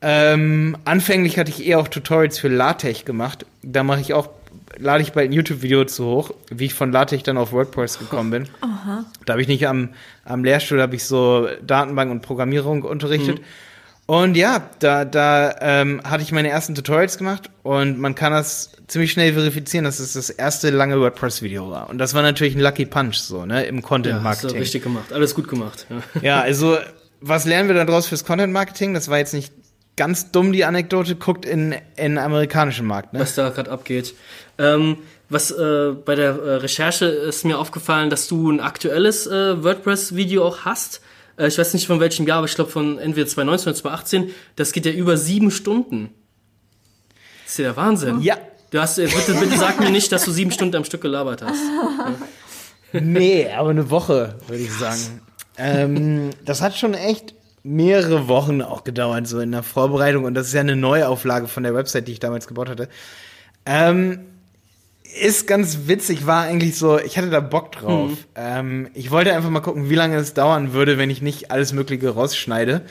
[0.00, 3.46] Ähm, anfänglich hatte ich eher auch Tutorials für LaTeX gemacht.
[3.62, 4.28] Da mache ich auch,
[4.76, 8.30] lade ich bald ein YouTube-Video zu hoch, wie ich von LaTeX dann auf WordPress gekommen
[8.30, 8.48] bin.
[9.26, 9.90] Da habe ich nicht am,
[10.24, 13.42] am Lehrstuhl, habe ich so Datenbank und Programmierung unterrichtet.
[14.06, 18.70] Und ja, da, da ähm, hatte ich meine ersten Tutorials gemacht und man kann das
[18.86, 21.90] ziemlich schnell verifizieren, dass es das erste lange WordPress-Video war.
[21.90, 24.58] Und das war natürlich ein Lucky Punch, so, ne, im Ja, Content-Marketing.
[24.58, 25.12] richtig gemacht.
[25.12, 25.86] Alles gut gemacht.
[25.90, 26.22] Ja.
[26.22, 26.78] Ja, also
[27.20, 28.94] was lernen wir da draus fürs Content Marketing?
[28.94, 29.52] Das war jetzt nicht
[29.98, 31.16] ganz dumm die Anekdote.
[31.16, 33.20] Guckt in in den amerikanischen Markt, ne?
[33.20, 34.14] was da gerade abgeht.
[34.56, 34.96] Ähm,
[35.28, 40.46] was äh, bei der äh, Recherche ist mir aufgefallen, dass du ein aktuelles äh, WordPress-Video
[40.46, 41.02] auch hast.
[41.36, 44.30] Äh, ich weiß nicht von welchem Jahr, aber ich glaube von entweder 2019 oder 2018.
[44.56, 46.14] Das geht ja über sieben Stunden.
[47.44, 48.22] Das ist ja der Wahnsinn.
[48.22, 48.38] Ja.
[48.70, 51.42] Du hast, äh, bitte, bitte sag mir nicht, dass du sieben Stunden am Stück gelabert
[51.42, 51.60] hast.
[52.92, 55.20] Nee, aber eine Woche, würde ich sagen.
[55.58, 57.34] ähm, das hat schon echt
[57.68, 60.24] mehrere Wochen auch gedauert, so in der Vorbereitung.
[60.24, 62.88] Und das ist ja eine Neuauflage von der Website, die ich damals gebaut hatte.
[63.66, 64.20] Ähm,
[65.20, 68.12] ist ganz witzig, war eigentlich so, ich hatte da Bock drauf.
[68.34, 71.72] Ähm, ich wollte einfach mal gucken, wie lange es dauern würde, wenn ich nicht alles
[71.72, 72.82] Mögliche rausschneide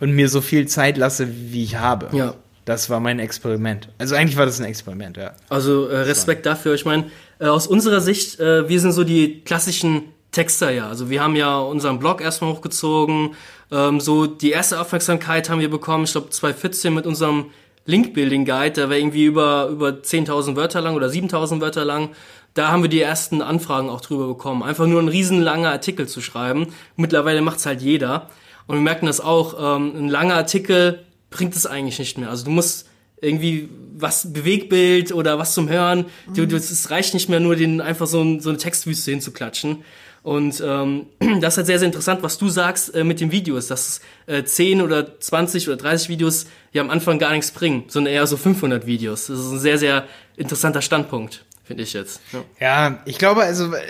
[0.00, 2.14] und mir so viel Zeit lasse, wie ich habe.
[2.16, 2.34] Ja.
[2.66, 3.88] Das war mein Experiment.
[3.98, 5.32] Also eigentlich war das ein Experiment, ja.
[5.48, 6.74] Also äh, Respekt dafür.
[6.74, 10.88] Ich meine, äh, aus unserer Sicht, äh, wir sind so die klassischen Texter ja.
[10.88, 13.34] Also wir haben ja unseren Blog erstmal hochgezogen.
[13.70, 17.46] Ähm, so die erste Aufmerksamkeit haben wir bekommen, ich glaube 2014 mit unserem
[17.86, 18.72] Link-Building Guide.
[18.72, 22.10] Der war irgendwie über, über 10.000 Wörter lang oder 7.000 Wörter lang.
[22.54, 24.62] Da haben wir die ersten Anfragen auch drüber bekommen.
[24.62, 26.68] Einfach nur ein riesenlanger Artikel zu schreiben.
[26.96, 28.28] Mittlerweile macht's halt jeder.
[28.66, 32.28] Und wir merken das auch, ähm, ein langer Artikel bringt es eigentlich nicht mehr.
[32.30, 32.88] Also du musst
[33.20, 36.06] irgendwie was Bewegbild oder was zum Hören.
[36.34, 39.84] Du, du, es reicht nicht mehr nur, den einfach so, ein, so eine Textwüste hinzuklatschen.
[40.22, 41.06] Und ähm,
[41.40, 44.44] das ist halt sehr, sehr interessant, was du sagst äh, mit den Videos, dass äh,
[44.44, 48.36] 10 oder 20 oder 30 Videos ja am Anfang gar nichts bringen, sondern eher so
[48.36, 49.26] 500 Videos.
[49.26, 50.04] Das ist ein sehr, sehr
[50.36, 52.20] interessanter Standpunkt, finde ich jetzt.
[52.32, 52.44] Ja.
[52.60, 53.80] Ja, ich glaube, also äh,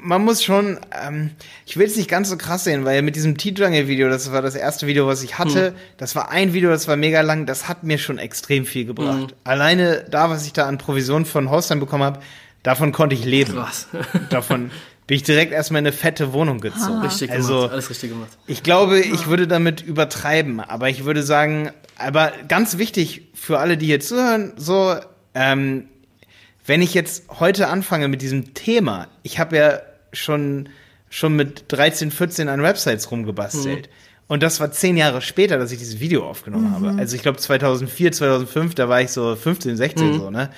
[0.00, 1.30] man muss schon, ähm,
[1.66, 4.54] ich will es nicht ganz so krass sehen, weil mit diesem T-Jungle-Video, das war das
[4.54, 7.82] erste Video, was ich hatte, das war ein Video, das war mega lang, das hat
[7.82, 9.34] mir schon extrem viel gebracht.
[9.44, 12.20] Alleine da, was ich da an Provision von Hostern bekommen habe,
[12.62, 13.54] davon konnte ich leben.
[13.54, 13.88] Krass.
[14.30, 14.70] Davon
[15.08, 17.00] bin ich direkt erstmal in eine fette Wohnung gezogen.
[17.00, 18.30] Richtig Also- gemacht, alles richtig gemacht.
[18.46, 23.76] Ich glaube, ich würde damit übertreiben, aber ich würde sagen, aber ganz wichtig für alle,
[23.76, 24.94] die hier zuhören, so,
[25.34, 25.88] ähm,
[26.66, 29.80] wenn ich jetzt heute anfange mit diesem Thema, ich habe ja
[30.12, 30.68] schon,
[31.08, 33.88] schon mit 13, 14 an Websites rumgebastelt.
[34.26, 36.94] Und das war zehn Jahre später, dass ich dieses Video aufgenommen habe.
[36.98, 40.50] Also ich glaube 2004, 2005, da war ich so 15, 16 so, ne?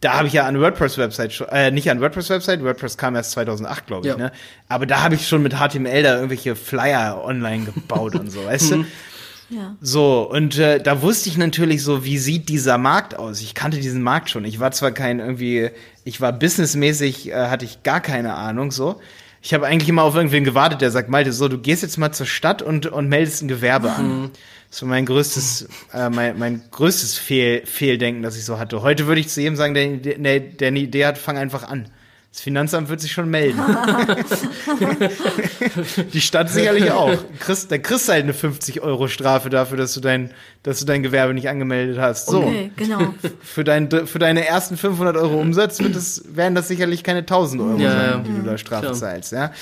[0.00, 3.86] Da habe ich ja an WordPress-Website, schon- äh, nicht an WordPress-Website, WordPress kam erst 2008,
[3.86, 4.16] glaube ich, Ja.
[4.18, 4.32] ne?
[4.68, 8.70] Aber da habe ich schon mit HTML da irgendwelche Flyer online gebaut und so, weißt
[8.72, 8.84] du?
[9.50, 9.74] Ja.
[9.80, 13.40] So, und äh, da wusste ich natürlich so, wie sieht dieser Markt aus?
[13.40, 14.44] Ich kannte diesen Markt schon.
[14.44, 15.70] Ich war zwar kein irgendwie,
[16.04, 19.00] ich war businessmäßig, äh, hatte ich gar keine Ahnung so.
[19.40, 22.12] Ich habe eigentlich immer auf irgendwen gewartet, der sagt, Malte, so, du gehst jetzt mal
[22.12, 24.30] zur Stadt und, und meldest ein Gewerbe an.
[24.70, 28.82] War mein größtes, äh, mein, mein größtes Fehl, Fehldenken, das ich so hatte.
[28.82, 31.88] Heute würde ich zu jedem sagen, der, der, der eine Idee hat, fang einfach an.
[32.30, 33.58] Das Finanzamt wird sich schon melden.
[36.12, 37.16] Die Stadt sicherlich auch.
[37.40, 40.30] Kriegst, da kriegst du halt eine 50 Euro Strafe dafür, dass du dein,
[40.62, 42.26] dass du dein Gewerbe nicht angemeldet hast.
[42.26, 42.42] So.
[42.42, 43.14] Okay, genau.
[43.42, 47.62] Für, dein, für deine ersten 500 Euro Umsatz wird das, werden das sicherlich keine 1000
[47.62, 48.18] Euro Ja, sein, ja.
[48.18, 48.94] die du da Strafe Klar.
[48.94, 49.52] zahlst, ja.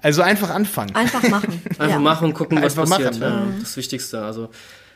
[0.00, 0.94] Also einfach anfangen.
[0.94, 1.62] Einfach machen.
[1.70, 1.98] Einfach ja.
[1.98, 3.20] machen und gucken, was Einfach passiert.
[3.20, 3.60] machen, ja.
[3.60, 4.22] Das Wichtigste.
[4.22, 4.48] Also,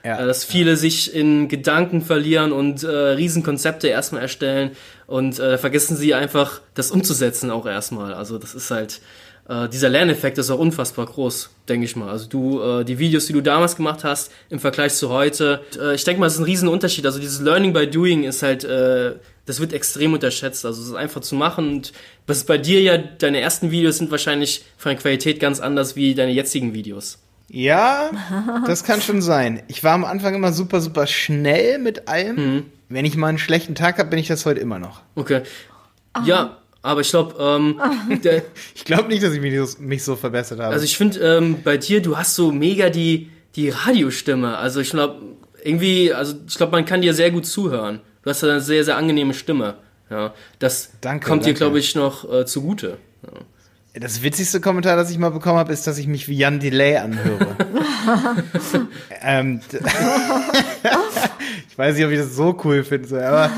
[0.04, 0.20] Ja.
[0.20, 4.70] äh, dass viele sich in Gedanken verlieren und äh, Riesenkonzepte erstmal erstellen
[5.06, 8.14] und äh, vergessen sie einfach, das umzusetzen auch erstmal.
[8.14, 9.00] Also, das ist halt,
[9.48, 12.10] äh, dieser Lerneffekt ist auch unfassbar groß, denke ich mal.
[12.10, 15.94] Also, du, äh, die Videos, die du damals gemacht hast, im Vergleich zu heute, äh,
[15.94, 17.06] ich denke mal, es ist ein Riesenunterschied.
[17.06, 19.14] Also, dieses Learning by Doing ist halt, äh,
[19.46, 20.66] das wird extrem unterschätzt.
[20.66, 21.92] Also, es ist einfach zu machen und
[22.26, 26.14] was bei dir ja, deine ersten Videos sind wahrscheinlich von der Qualität ganz anders wie
[26.14, 27.18] deine jetzigen Videos.
[27.50, 28.10] Ja,
[28.66, 29.62] das kann schon sein.
[29.68, 32.36] Ich war am Anfang immer super, super schnell mit allem.
[32.36, 32.64] Mhm.
[32.88, 35.02] Wenn ich mal einen schlechten Tag habe, bin ich das heute immer noch.
[35.14, 35.42] Okay.
[36.24, 37.80] Ja, aber ich glaube, ähm,
[38.74, 40.72] Ich glaube nicht, dass ich mich so, mich so verbessert habe.
[40.72, 44.56] also ich finde ähm, bei dir, du hast so mega die, die Radiostimme.
[44.56, 45.20] Also ich glaube,
[45.62, 48.00] irgendwie, also ich glaube, man kann dir sehr gut zuhören.
[48.22, 49.74] Du hast eine sehr, sehr angenehme Stimme.
[50.10, 51.58] Ja, das Danke, kommt dir, danke.
[51.58, 52.96] glaube ich, noch äh, zugute.
[53.94, 56.98] Das witzigste Kommentar, das ich mal bekommen habe, ist, dass ich mich wie Jan Delay
[56.98, 57.56] anhöre.
[59.22, 59.60] ähm,
[61.68, 63.50] ich weiß nicht, ob ich das so cool finde, so, aber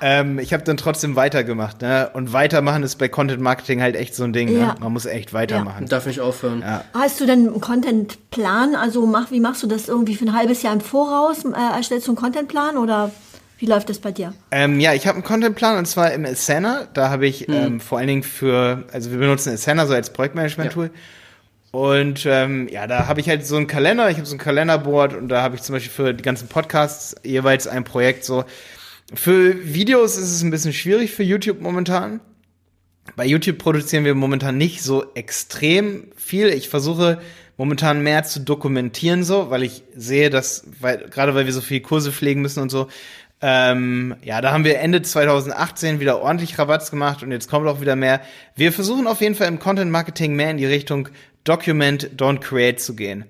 [0.00, 1.80] ähm, ich habe dann trotzdem weitergemacht.
[1.82, 2.10] Ne?
[2.12, 4.48] Und weitermachen ist bei Content Marketing halt echt so ein Ding.
[4.48, 4.66] Ja.
[4.66, 4.74] Ne?
[4.80, 5.84] Man muss echt weitermachen.
[5.84, 6.60] Und darf nicht aufhören.
[6.60, 6.84] Ja.
[6.92, 8.74] Hast du denn einen Contentplan?
[8.74, 11.44] Also mach, wie machst du das irgendwie für ein halbes Jahr im Voraus?
[11.44, 13.12] Äh, erstellst du einen Contentplan oder
[13.64, 14.34] wie läuft das bei dir?
[14.50, 16.86] Ähm, ja, ich habe einen Contentplan und zwar im Asana.
[16.92, 20.90] Da habe ich ähm, vor allen Dingen für, also wir benutzen Asana so als Projektmanagement-Tool.
[21.70, 25.14] Und ähm, ja, da habe ich halt so einen Kalender, ich habe so ein Kalenderboard
[25.14, 28.44] und da habe ich zum Beispiel für die ganzen Podcasts jeweils ein Projekt so.
[29.14, 32.20] Für Videos ist es ein bisschen schwierig für YouTube momentan.
[33.16, 36.48] Bei YouTube produzieren wir momentan nicht so extrem viel.
[36.48, 37.18] Ich versuche
[37.56, 41.80] momentan mehr zu dokumentieren so, weil ich sehe, dass, weil, gerade weil wir so viele
[41.80, 42.88] Kurse pflegen müssen und so,
[43.46, 47.82] ähm, ja, da haben wir Ende 2018 wieder ordentlich Rabatz gemacht und jetzt kommt auch
[47.82, 48.22] wieder mehr.
[48.56, 51.10] Wir versuchen auf jeden Fall im Content Marketing mehr in die Richtung
[51.44, 53.26] Document, Don't Create zu gehen.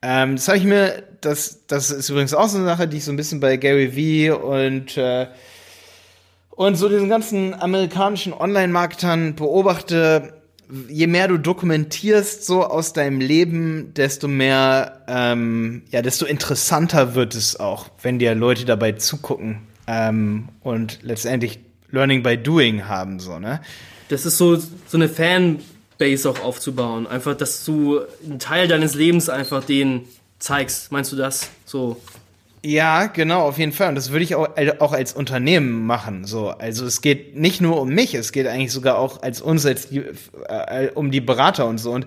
[0.00, 3.04] Ähm, das habe ich mir, das, das ist übrigens auch so eine Sache, die ich
[3.04, 5.26] so ein bisschen bei Gary Vee und äh,
[6.48, 10.39] und so diesen ganzen amerikanischen Online-Marketern beobachte,
[10.88, 17.34] je mehr du dokumentierst so aus deinem Leben, desto mehr, ähm, ja, desto interessanter wird
[17.34, 23.38] es auch, wenn dir Leute dabei zugucken ähm, und letztendlich Learning by Doing haben, so,
[23.38, 23.60] ne?
[24.08, 27.06] Das ist so, so eine Fanbase auch aufzubauen.
[27.06, 30.08] Einfach, dass du einen Teil deines Lebens einfach denen
[30.40, 30.90] zeigst.
[30.90, 31.50] Meinst du das?
[31.64, 32.00] So.
[32.62, 33.88] Ja, genau, auf jeden Fall.
[33.88, 36.24] Und das würde ich auch, äh, auch als Unternehmen machen.
[36.24, 39.64] So, also es geht nicht nur um mich, es geht eigentlich sogar auch als uns,
[39.64, 40.02] als die,
[40.48, 41.90] äh, um die Berater und so.
[41.90, 42.06] Und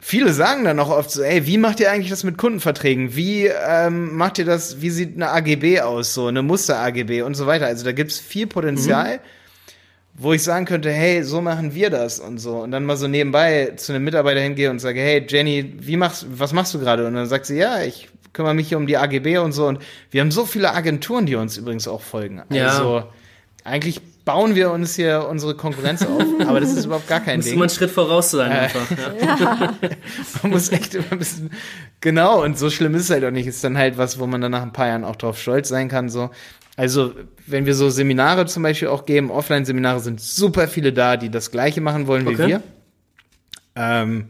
[0.00, 3.14] viele sagen dann auch oft so, ey, wie macht ihr eigentlich das mit Kundenverträgen?
[3.14, 4.80] Wie ähm, macht ihr das?
[4.80, 6.12] Wie sieht eine AGB aus?
[6.12, 7.66] So eine Muster AGB und so weiter.
[7.66, 9.20] Also da gibt's viel Potenzial.
[10.20, 12.56] Wo ich sagen könnte, hey, so machen wir das und so.
[12.56, 16.26] Und dann mal so nebenbei zu einem Mitarbeiter hingehe und sage, hey, Jenny, wie machst,
[16.28, 17.06] was machst du gerade?
[17.06, 19.66] Und dann sagt sie, ja, ich kümmere mich hier um die AGB und so.
[19.66, 22.42] Und wir haben so viele Agenturen, die uns übrigens auch folgen.
[22.50, 22.68] Ja.
[22.68, 23.04] Also
[23.64, 27.46] eigentlich bauen wir uns hier unsere Konkurrenz auf, aber das ist überhaupt gar kein Muss
[27.46, 27.54] Ding.
[27.54, 28.86] immer einen Schritt voraus sein einfach.
[29.20, 29.74] Ja.
[30.42, 31.50] Man muss echt immer ein bisschen,
[32.00, 33.46] genau, und so schlimm ist es halt auch nicht.
[33.46, 35.88] Ist dann halt was, wo man dann nach ein paar Jahren auch drauf stolz sein
[35.88, 36.30] kann, so.
[36.76, 37.12] Also,
[37.46, 41.50] wenn wir so Seminare zum Beispiel auch geben, Offline-Seminare sind super viele da, die das
[41.50, 42.46] Gleiche machen wollen wie Okay.
[42.46, 42.62] wir.
[43.74, 44.26] Ähm,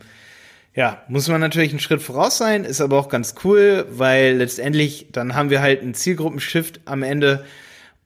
[0.78, 5.08] ja, muss man natürlich einen Schritt voraus sein, ist aber auch ganz cool, weil letztendlich
[5.10, 7.44] dann haben wir halt einen Zielgruppenshift am Ende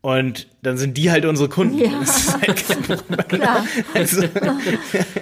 [0.01, 1.77] und dann sind die halt unsere Kunden.
[1.77, 1.91] Ja.
[2.01, 3.19] Das ist halt kein Problem.
[3.29, 3.67] Klar.
[3.93, 4.23] Also,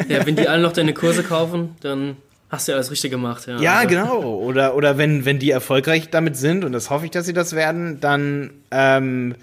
[0.06, 2.18] Ja, wenn die alle noch deine Kurse kaufen, dann
[2.50, 3.48] hast du ja alles richtig gemacht.
[3.48, 4.20] Ja, ja, Also, genau.
[4.20, 7.56] Oder, oder wenn, wenn die erfolgreich damit sind, und das hoffe ich, dass sie das
[7.56, 9.34] werden, dann ähm,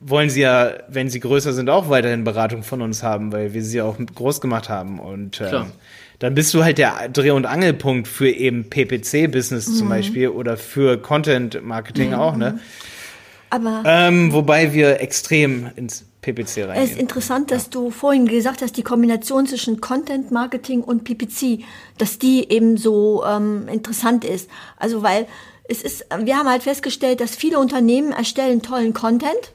[0.00, 3.62] wollen sie ja, wenn sie größer sind, auch weiterhin Beratung von uns haben, weil wir
[3.64, 5.00] sie auch groß gemacht haben.
[5.00, 5.66] Und ähm, Klar.
[6.18, 10.96] Dann bist du halt der Dreh- und Angelpunkt für eben PPC-Business zum Beispiel oder für
[10.98, 12.58] Content-Marketing auch, ne?
[13.50, 16.98] Aber Ähm, wobei wir extrem ins PPC es ist reingehen.
[16.98, 21.62] interessant, dass du vorhin gesagt hast, die Kombination zwischen Content Marketing und PPC,
[21.98, 24.48] dass die eben so ähm, interessant ist.
[24.76, 25.26] Also weil
[25.68, 29.52] es ist, wir haben halt festgestellt, dass viele Unternehmen erstellen tollen Content,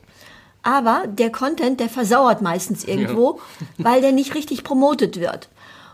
[0.63, 3.39] aber der Content, der versauert meistens irgendwo,
[3.78, 5.50] weil der nicht richtig promotet wird.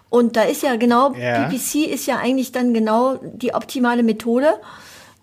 [0.09, 1.47] Und da ist ja genau, Ja.
[1.49, 4.53] PPC ist ja eigentlich dann genau die optimale Methode,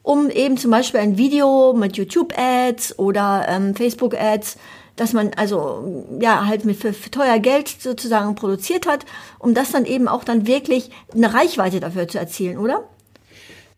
[0.03, 4.57] um eben zum Beispiel ein Video mit YouTube-Ads oder ähm, Facebook-Ads,
[4.97, 9.07] dass man also ja halt mit für, für teuer Geld sozusagen produziert hat,
[9.39, 12.85] um das dann eben auch dann wirklich eine Reichweite dafür zu erzielen, oder?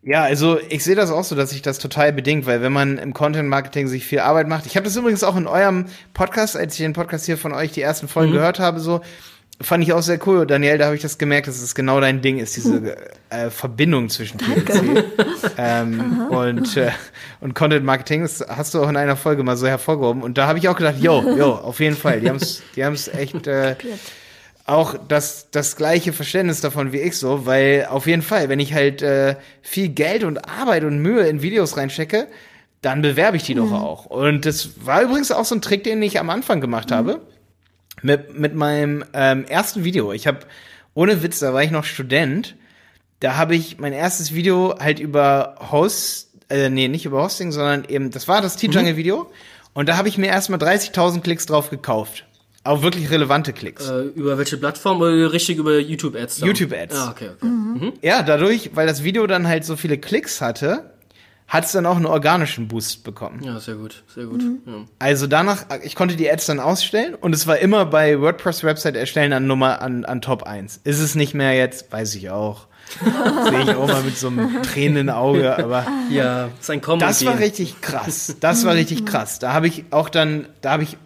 [0.07, 2.99] Ja, also ich sehe das auch so, dass sich das total bedingt, weil wenn man
[2.99, 6.57] im Content Marketing sich viel Arbeit macht, ich habe das übrigens auch in eurem Podcast,
[6.59, 9.01] als ich den Podcast hier von euch die ersten Folgen gehört habe, so
[9.61, 10.47] fand ich auch sehr cool.
[10.47, 12.97] Daniel, da habe ich das gemerkt, dass es genau dein Ding ist, diese
[13.31, 15.05] äh, Verbindung zwischen PPC
[15.59, 16.91] ähm, und äh,
[17.41, 18.23] und Content Marketing.
[18.23, 20.77] Das hast du auch in einer Folge mal so hervorgehoben und da habe ich auch
[20.77, 23.77] gedacht, yo, yo, auf jeden Fall, die haben es, die haben es echt äh,
[24.67, 28.73] auch das, das gleiche Verständnis davon wie ich so, weil auf jeden Fall, wenn ich
[28.73, 32.29] halt äh, viel Geld und Arbeit und Mühe in Videos reinstecke,
[32.81, 34.07] dann bewerbe ich die doch auch.
[34.07, 37.21] Und das war übrigens auch so ein Trick, den ich am Anfang gemacht habe.
[38.05, 40.13] Mit, mit meinem ähm, ersten Video.
[40.13, 40.41] Ich habe,
[40.93, 42.55] ohne Witz, da war ich noch Student.
[43.21, 47.85] Da habe ich mein erstes Video halt über Host, äh, nee, nicht über Hosting, sondern
[47.89, 49.31] eben, das war das T-Jungle-Video.
[49.73, 52.27] Und da habe ich mir erstmal 30.000 Klicks drauf gekauft.
[52.63, 53.89] Auch wirklich relevante Klicks.
[53.89, 56.41] Äh, über welche Plattform oder richtig über YouTube-Ads?
[56.41, 56.97] YouTube-Ads.
[56.97, 57.93] Ah, okay, okay.
[58.03, 60.94] Ja, dadurch, weil das Video dann halt so viele Klicks hatte,
[61.47, 63.43] hat es dann auch einen organischen Boost bekommen.
[63.45, 64.43] Ja, sehr gut, sehr gut.
[64.43, 64.85] Ja.
[64.99, 69.33] Also danach, ich konnte die Ads dann ausstellen und es war immer bei WordPress-Website erstellen
[69.33, 70.81] an Nummer an, an Top 1.
[70.85, 72.67] Ist es nicht mehr jetzt, weiß ich auch.
[73.49, 77.25] Sehe ich auch mal mit so einem tränenden Auge, aber ja, ist ein Kommen das
[77.25, 78.37] war richtig krass.
[78.41, 79.39] Das war richtig krass.
[79.39, 80.99] Da habe ich auch dann, da habe ich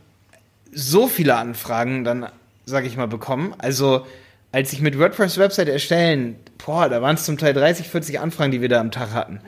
[0.73, 2.27] so viele Anfragen dann,
[2.65, 3.55] sage ich mal, bekommen.
[3.59, 4.07] Also
[4.53, 6.37] als ich mit WordPress-Website erstellen,
[6.69, 9.41] boah, da waren es zum Teil 30, 40 Anfragen, die wir da am Tag hatten.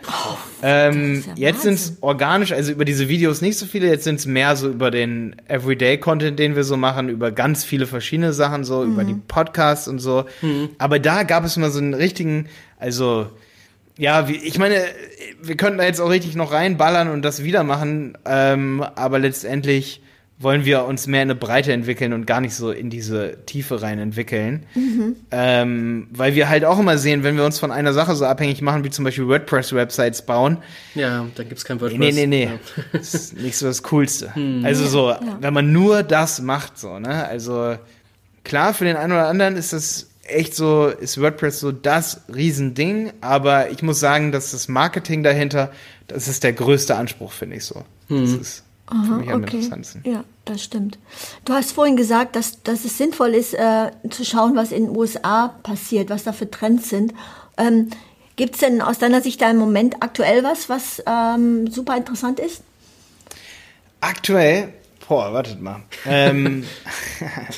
[0.63, 4.21] ähm, ja jetzt sind es organisch, also über diese Videos nicht so viele, jetzt sind
[4.21, 8.65] es mehr so über den Everyday-Content, den wir so machen, über ganz viele verschiedene Sachen,
[8.65, 10.25] so über die Podcasts und so.
[10.79, 12.47] Aber da gab es mal so einen richtigen,
[12.79, 13.27] also
[13.99, 14.83] ja, wie, ich meine,
[15.43, 20.01] wir könnten da jetzt auch richtig noch reinballern und das wieder machen, ähm, aber letztendlich
[20.43, 23.83] wollen wir uns mehr in eine Breite entwickeln und gar nicht so in diese Tiefe
[23.83, 24.65] rein entwickeln.
[25.31, 28.63] Ähm, weil wir halt auch immer sehen, wenn wir uns von einer Sache so abhängig
[28.63, 30.57] machen, wie zum Beispiel WordPress-Websites bauen,
[30.95, 31.99] Ja, da gibt's kein WordPress.
[31.99, 32.45] Nee, nee, nee.
[32.45, 32.53] Ja.
[32.93, 34.33] Das ist nicht so das Coolste.
[34.63, 37.27] Also so, wenn man nur das macht, so, ne?
[37.27, 37.77] Also
[38.43, 43.13] klar, für den einen oder anderen ist das echt so, ist WordPress so das Riesending,
[43.21, 45.71] aber ich muss sagen, dass das Marketing dahinter,
[46.07, 47.85] das ist der größte Anspruch, finde ich so.
[48.09, 50.03] Das ist für mich am interessantesten.
[50.05, 50.99] Ja, das stimmt.
[51.45, 54.97] Du hast vorhin gesagt, dass, dass es sinnvoll ist, äh, zu schauen, was in den
[54.97, 57.15] USA passiert, was da für Trends sind.
[57.57, 57.91] Ähm,
[58.37, 62.41] Gibt es denn aus deiner Sicht da im Moment aktuell was, was ähm, super interessant
[62.41, 62.63] ist?
[64.01, 64.73] Aktuell,
[65.07, 65.83] boah, wartet mal.
[66.07, 66.65] Ähm,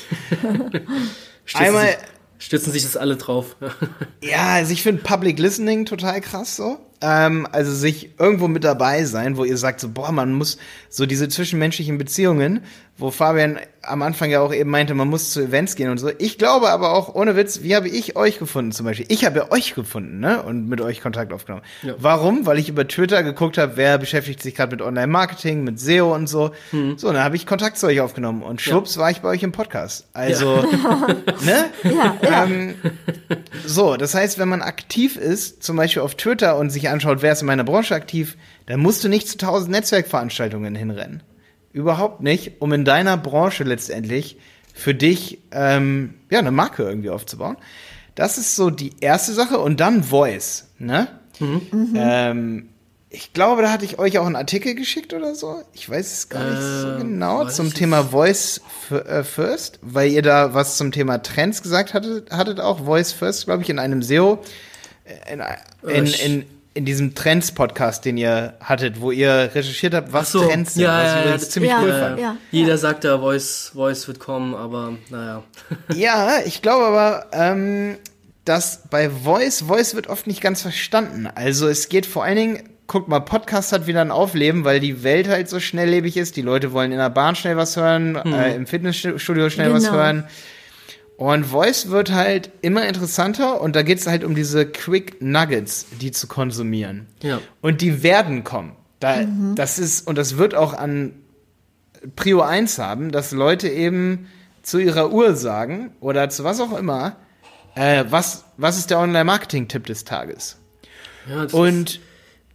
[1.45, 1.97] Stützen Einmal- sich,
[2.39, 3.55] stützen sich das alle drauf.
[4.21, 6.79] Ja, also ich finde Public Listening total krass so.
[7.05, 10.57] Ähm, also sich irgendwo mit dabei sein, wo ihr sagt so, boah, man muss
[10.89, 12.61] so diese zwischenmenschlichen Beziehungen,
[12.97, 16.09] wo Fabian am Anfang ja auch eben meinte, man muss zu Events gehen und so.
[16.19, 19.07] Ich glaube aber auch, ohne Witz, wie habe ich euch gefunden zum Beispiel?
[19.09, 20.41] Ich habe ja euch gefunden, ne?
[20.43, 21.65] Und mit euch Kontakt aufgenommen.
[21.81, 21.95] Ja.
[21.97, 22.45] Warum?
[22.45, 26.27] Weil ich über Twitter geguckt habe, wer beschäftigt sich gerade mit Online-Marketing, mit SEO und
[26.27, 26.51] so.
[26.95, 29.51] So, dann habe ich Kontakt zu euch aufgenommen und schwupps war ich bei euch im
[29.51, 30.05] Podcast.
[30.13, 30.55] Also,
[31.43, 31.65] ne?
[31.83, 32.43] Ja, ja.
[32.45, 32.75] Ähm,
[33.65, 37.33] so, das heißt, wenn man aktiv ist, zum Beispiel auf Twitter und sich anschaut, wer
[37.33, 41.23] ist in meiner Branche aktiv, dann musst du nicht zu tausend Netzwerkveranstaltungen hinrennen.
[41.73, 44.37] Überhaupt nicht, um in deiner Branche letztendlich
[44.73, 47.57] für dich ähm, ja eine Marke irgendwie aufzubauen.
[48.15, 51.07] Das ist so die erste Sache und dann Voice, ne?
[51.95, 52.69] Ähm,
[53.09, 55.61] ich glaube, da hatte ich euch auch einen Artikel geschickt oder so.
[55.73, 59.79] Ich weiß es gar nicht so Äh, genau weiß zum ich Thema Voice äh, First,
[59.81, 63.69] weil ihr da was zum Thema Trends gesagt hattet, hattet auch Voice First, glaube ich,
[63.69, 64.39] in einem SEO,
[65.05, 65.41] äh, in,
[65.89, 66.45] in, Ich- in,
[66.75, 70.83] in diesem Trends-Podcast, den ihr hattet, wo ihr recherchiert habt, was Ach so, Trends sind,
[70.83, 71.99] ja, was ja, ich ja, übrigens das- ziemlich ja, cool ja.
[71.99, 72.19] fand.
[72.19, 72.37] Ja.
[72.51, 75.43] Jeder sagt da, Voice, Voice wird kommen, aber naja.
[75.95, 77.97] Ja, ich glaube aber, ähm,
[78.45, 81.27] dass bei Voice, Voice wird oft nicht ganz verstanden.
[81.33, 85.03] Also es geht vor allen Dingen, guck mal, Podcast hat wieder ein Aufleben, weil die
[85.03, 86.35] Welt halt so schnelllebig ist.
[86.37, 89.95] Die Leute wollen in der Bahn schnell was hören, äh, im Fitnessstudio schnell was Genau.
[89.95, 90.23] hören.
[91.17, 95.85] Und Voice wird halt immer interessanter und da geht es halt um diese Quick Nuggets,
[96.01, 97.07] die zu konsumieren.
[97.21, 97.39] Ja.
[97.61, 98.75] Und die werden kommen.
[98.99, 99.23] Da,
[99.55, 101.13] Das ist, und das wird auch an
[102.15, 104.27] Prio 1 haben, dass Leute eben
[104.63, 107.17] zu ihrer Uhr sagen oder zu was auch immer,
[107.75, 110.57] äh, was, was ist der Online-Marketing-Tipp des Tages?
[111.29, 111.99] ja das Und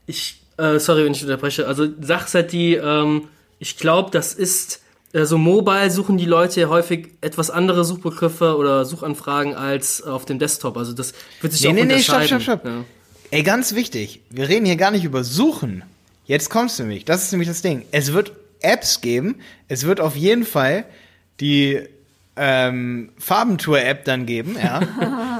[0.06, 1.66] Ich, äh, sorry, wenn ich unterbreche.
[1.66, 6.24] Also Sache ist halt die, ähm, ich glaube, das ist, äh, so mobile suchen die
[6.26, 10.76] Leute ja häufig etwas andere Suchbegriffe oder Suchanfragen als auf dem Desktop.
[10.76, 12.40] Also das wird sich Nee, auch nee, nee, stopp, unterscheiden.
[12.42, 12.72] stopp, stopp.
[12.72, 12.84] Ja.
[13.30, 15.82] ey, ganz wichtig, wir reden hier gar nicht über Suchen.
[16.26, 17.84] Jetzt kommst du nämlich, das ist nämlich das Ding.
[17.90, 19.36] Es wird Apps geben,
[19.68, 20.84] es wird auf jeden Fall
[21.40, 21.80] die
[22.36, 24.80] ähm, Farbentour-App dann geben, ja.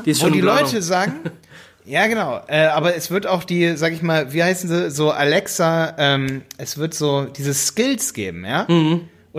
[0.05, 0.65] Die ist wo schon die in Planung.
[0.65, 1.13] Leute sagen,
[1.85, 5.11] ja genau, äh, aber es wird auch die, sag ich mal, wie heißen sie, so
[5.11, 8.67] Alexa, ähm, es wird so diese Skills geben, ja,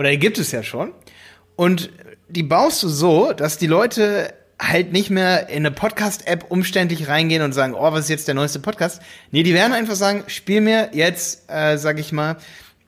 [0.00, 0.92] oder die gibt es ja schon
[1.56, 1.90] und
[2.30, 7.42] die baust du so, dass die Leute halt nicht mehr in eine Podcast-App umständlich reingehen
[7.42, 9.02] und sagen, oh, was ist jetzt der neueste Podcast?
[9.30, 12.38] Nee, die werden einfach sagen, spiel mir jetzt, äh, sag ich mal,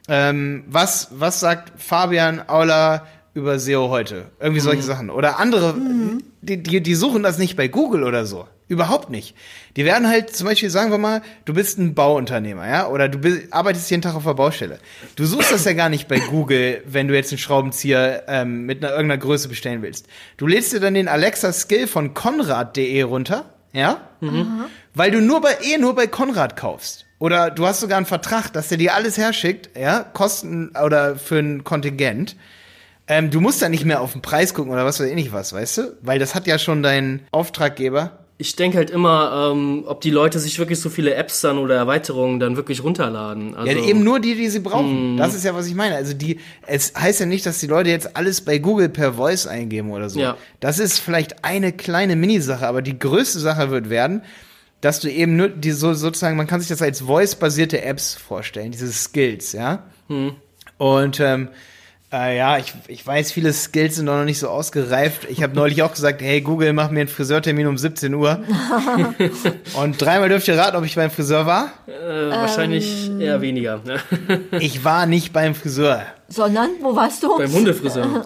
[0.09, 4.31] ähm, was, was sagt Fabian Aula über SEO heute?
[4.41, 5.11] Irgendwie solche Sachen.
[5.11, 5.75] Oder andere,
[6.41, 8.49] die, die, die suchen das nicht bei Google oder so.
[8.73, 9.37] Überhaupt nicht.
[9.77, 13.19] Die werden halt zum Beispiel, sagen wir mal, du bist ein Bauunternehmer, ja, oder du
[13.19, 14.79] bist, arbeitest jeden Tag auf der Baustelle.
[15.15, 18.83] Du suchst das ja gar nicht bei Google, wenn du jetzt einen Schraubenzieher ähm, mit
[18.83, 20.07] einer irgendeiner Größe bestellen willst.
[20.39, 24.09] Du lädst dir dann den Alexa Skill von Konrad.de runter, ja,
[24.95, 27.05] weil du nur bei eh nur bei Konrad kaufst.
[27.19, 31.39] Oder du hast sogar einen Vertrag, dass der dir alles herschickt, ja, Kosten oder für
[31.41, 32.37] ein Kontingent.
[33.07, 35.33] Ähm, du musst da nicht mehr auf den Preis gucken oder was weiß ich nicht
[35.33, 35.97] was, weißt du?
[36.01, 38.22] Weil das hat ja schon dein Auftraggeber.
[38.43, 41.77] Ich denke halt immer, ähm, ob die Leute sich wirklich so viele Apps dann oder
[41.77, 43.55] Erweiterungen dann wirklich runterladen.
[43.55, 45.17] Also, Ja, eben nur die, die sie brauchen.
[45.17, 45.95] Das ist ja, was ich meine.
[45.95, 49.47] Also die, es heißt ja nicht, dass die Leute jetzt alles bei Google per Voice
[49.47, 50.19] eingeben oder so.
[50.19, 50.37] Ja.
[50.59, 54.23] Das ist vielleicht eine kleine Minisache, aber die größte Sache wird werden,
[54.81, 58.73] dass du eben nur die so sozusagen, man kann sich das als Voice-basierte Apps vorstellen,
[58.73, 59.85] diese Skills, ja.
[60.79, 61.49] Und ähm,
[62.13, 65.27] äh, ja, ich, ich weiß, viele Skills sind noch nicht so ausgereift.
[65.31, 68.41] Ich habe neulich auch gesagt, hey Google, mach mir einen Friseurtermin um 17 Uhr.
[69.75, 71.73] Und dreimal dürft ihr raten, ob ich beim Friseur war.
[71.87, 73.21] äh, wahrscheinlich Ähm.
[73.21, 73.81] eher weniger.
[73.85, 73.99] Ne?
[74.61, 76.03] Ich war nicht beim Friseur.
[76.29, 77.37] Sondern, wo warst du?
[77.39, 78.25] Beim Hundefriseur.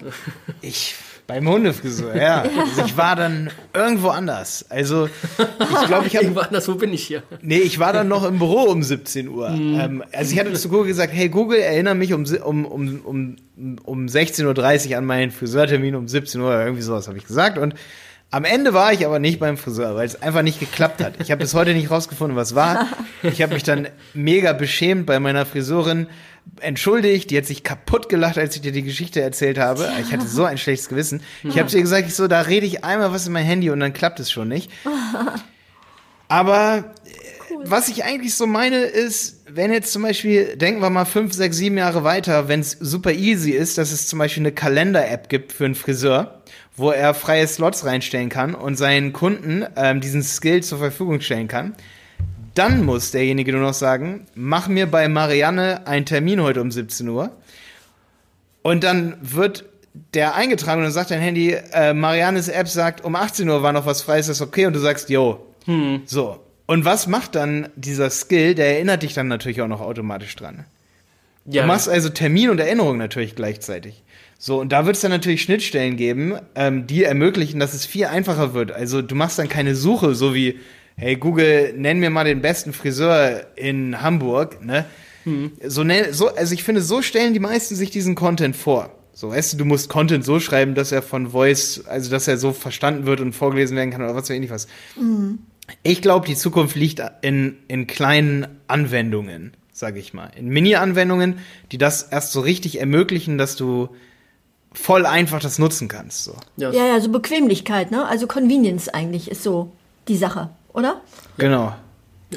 [0.61, 0.95] Ich
[1.27, 2.43] beim Hundefriseur, ja.
[2.43, 4.65] Also ich war dann irgendwo anders.
[4.69, 7.23] Also ich glaube, ich habe Irgendwo anders, wo bin ich hier?
[7.43, 9.49] nee, ich war dann noch im Büro um 17 Uhr.
[9.49, 13.37] Ähm, also ich hatte zu Google gesagt, hey Google, erinnere mich um um um um
[13.85, 17.75] um 16:30 Uhr an meinen Friseurtermin um 17 Uhr irgendwie sowas habe ich gesagt und
[18.31, 21.15] am Ende war ich aber nicht beim Friseur, weil es einfach nicht geklappt hat.
[21.21, 22.87] Ich habe bis heute nicht rausgefunden, was war.
[23.23, 26.09] Ich habe mich dann mega beschämt bei meiner Friseurin
[26.61, 27.31] entschuldigt.
[27.31, 29.89] Die hat sich kaputt gelacht, als ich dir die Geschichte erzählt habe.
[30.01, 31.23] Ich hatte so ein schlechtes Gewissen.
[31.45, 33.81] Ich habe ihr gesagt, ich so, da rede ich einmal was in mein Handy und
[33.81, 34.71] dann klappt es schon nicht.
[36.29, 36.93] Aber
[37.51, 41.33] äh, was ich eigentlich so meine ist, wenn jetzt zum Beispiel, denken wir mal fünf,
[41.33, 45.29] sechs, sieben Jahre weiter, wenn es super easy ist, dass es zum Beispiel eine Kalender-App
[45.29, 46.43] gibt für einen Friseur,
[46.77, 51.49] wo er freie Slots reinstellen kann und seinen Kunden ähm, diesen Skill zur Verfügung stellen
[51.49, 51.75] kann,
[52.55, 57.09] dann muss derjenige nur noch sagen, mach mir bei Marianne einen Termin heute um 17
[57.09, 57.31] Uhr.
[58.63, 59.65] Und dann wird
[60.15, 63.73] der eingetragen und dann sagt dein Handy, äh, Mariannes App sagt, um 18 Uhr war
[63.73, 64.67] noch was frei, ist das okay?
[64.67, 65.47] Und du sagst, yo.
[66.07, 66.46] So.
[66.67, 68.55] Und was macht dann dieser Skill?
[68.55, 70.65] Der erinnert dich dann natürlich auch noch automatisch dran.
[71.47, 74.03] Ja, Du machst also Termin und Erinnerung natürlich gleichzeitig.
[74.39, 78.07] So, und da wird es dann natürlich Schnittstellen geben, ähm, die ermöglichen, dass es viel
[78.07, 78.73] einfacher wird.
[78.73, 80.59] Also du machst dann keine Suche, so wie,
[80.97, 84.85] hey Google, nenn mir mal den besten Friseur in Hamburg, ne?
[85.65, 88.91] So, nenn- so, also ich finde, so stellen die meisten sich diesen Content vor.
[89.13, 92.37] So, weißt du, du musst Content so schreiben, dass er von Voice, also dass er
[92.37, 94.67] so verstanden wird und vorgelesen werden kann oder was weiß ich nicht was.
[95.83, 100.31] Ich glaube, die Zukunft liegt in, in kleinen Anwendungen, sage ich mal.
[100.37, 101.39] In Mini-Anwendungen,
[101.73, 103.89] die das erst so richtig ermöglichen, dass du
[104.73, 106.25] voll einfach das nutzen kannst.
[106.25, 106.37] So.
[106.57, 108.07] ja, Ja, ja, so Bequemlichkeit, ne?
[108.07, 109.73] Also Convenience eigentlich ist so
[110.09, 111.01] die Sache, oder?
[111.39, 111.75] Genau.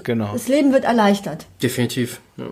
[0.04, 0.32] Genau.
[0.34, 1.48] Das Leben wird erleichtert.
[1.62, 2.22] Definitiv.
[2.38, 2.48] Ja.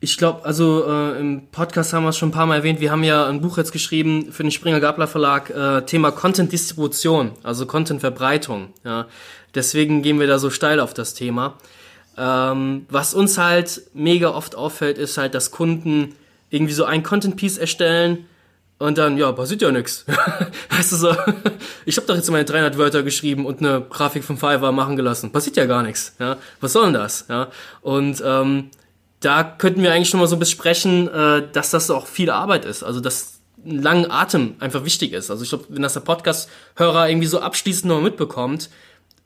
[0.00, 2.92] Ich glaube, also äh, im Podcast haben wir es schon ein paar Mal erwähnt, wir
[2.92, 7.66] haben ja ein Buch jetzt geschrieben für den Springer Gabler Verlag, äh, Thema Content-Distribution, also
[7.66, 8.68] Content-Verbreitung.
[8.84, 9.06] Ja.
[9.56, 11.54] Deswegen gehen wir da so steil auf das Thema.
[12.16, 16.14] Ähm, was uns halt mega oft auffällt, ist halt, dass Kunden
[16.50, 18.26] irgendwie so ein Content-Piece erstellen
[18.78, 20.04] und dann, ja, passiert ja nix.
[20.70, 21.16] weißt du so,
[21.84, 25.32] ich habe doch jetzt meine 300 Wörter geschrieben und eine Grafik vom Fiverr machen gelassen.
[25.32, 26.14] Passiert ja gar nichts.
[26.20, 26.36] Ja?
[26.60, 27.26] Was soll denn das?
[27.28, 27.48] Ja?
[27.82, 28.70] Und ähm,
[29.20, 32.82] da könnten wir eigentlich schon mal so besprechen, äh, dass das auch viel Arbeit ist.
[32.82, 35.30] Also dass ein langen Atem einfach wichtig ist.
[35.30, 38.70] Also ich glaube, wenn das der Podcast-Hörer irgendwie so abschließend noch mitbekommt,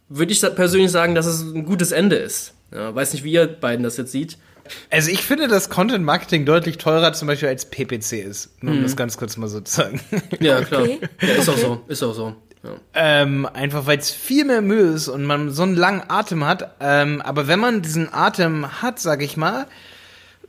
[0.09, 2.55] würde ich persönlich sagen, dass es ein gutes Ende ist.
[2.75, 4.39] Ja, weiß nicht, wie ihr beiden das jetzt sieht.
[4.91, 8.51] Also ich finde, dass Content Marketing deutlich teurer zum Beispiel als PPC ist.
[8.63, 8.83] Nur um mhm.
[8.85, 10.01] das ganz kurz mal so zu sagen.
[10.41, 10.83] Ja, klar.
[10.83, 11.01] Okay.
[11.21, 11.81] Ja, ist auch so.
[11.89, 12.37] Ist auch so.
[12.63, 12.71] Ja.
[12.95, 16.77] Ähm, einfach weil es viel mehr Mühe ist und man so einen langen Atem hat.
[16.81, 19.67] Ähm, aber wenn man diesen Atem hat, sag ich mal,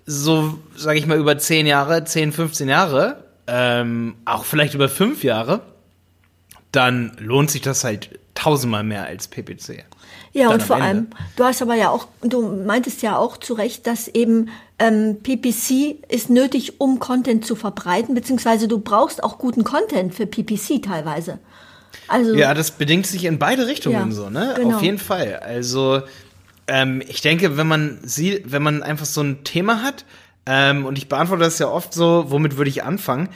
[0.06, 5.24] so, sag ich mal, über 10 Jahre, 10, 15 Jahre, ähm, auch vielleicht über 5
[5.24, 5.62] Jahre,
[6.72, 9.86] dann lohnt sich das halt tausendmal mehr als PPC.
[10.34, 13.86] Ja, und vor allem, du hast aber ja auch, du meintest ja auch zu Recht,
[13.86, 14.50] dass eben
[14.80, 20.26] ähm, PPC ist nötig, um Content zu verbreiten, beziehungsweise du brauchst auch guten Content für
[20.26, 21.38] PPC teilweise.
[22.08, 24.54] Also, ja, das bedingt sich in beide Richtungen ja, so, ne?
[24.58, 24.76] Genau.
[24.76, 25.38] Auf jeden Fall.
[25.38, 26.02] Also
[26.68, 30.06] ähm, ich denke, wenn man sieht, wenn man einfach so ein Thema hat,
[30.46, 33.30] ähm, und ich beantworte das ja oft so, womit würde ich anfangen?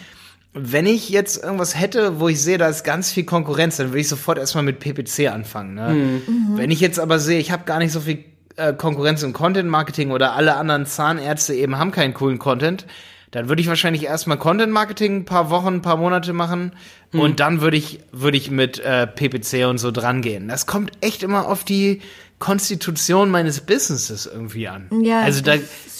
[0.59, 3.99] wenn ich jetzt irgendwas hätte, wo ich sehe, da ist ganz viel Konkurrenz, dann würde
[3.99, 5.75] ich sofort erstmal mit PPC anfangen.
[5.75, 5.93] Ne?
[5.93, 6.57] Mhm.
[6.57, 9.69] Wenn ich jetzt aber sehe, ich habe gar nicht so viel äh, Konkurrenz im Content
[9.69, 12.85] Marketing oder alle anderen Zahnärzte eben haben keinen coolen Content,
[13.31, 16.73] dann würde ich wahrscheinlich erstmal Content Marketing ein paar Wochen, ein paar Monate machen
[17.11, 17.19] mhm.
[17.19, 20.47] und dann würde ich würde ich mit äh, PPC und so dran gehen.
[20.47, 22.01] Das kommt echt immer auf die
[22.39, 24.87] Konstitution meines Businesses irgendwie an.
[25.01, 25.55] Ja, also da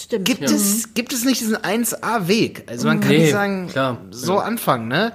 [0.08, 0.26] stimmt.
[0.26, 0.56] Gibt, ja.
[0.56, 2.66] es, gibt es nicht diesen 1A-Weg?
[2.68, 3.98] Also man kann nee, nicht sagen, klar.
[4.12, 4.42] so ja.
[4.42, 5.14] anfangen, ne?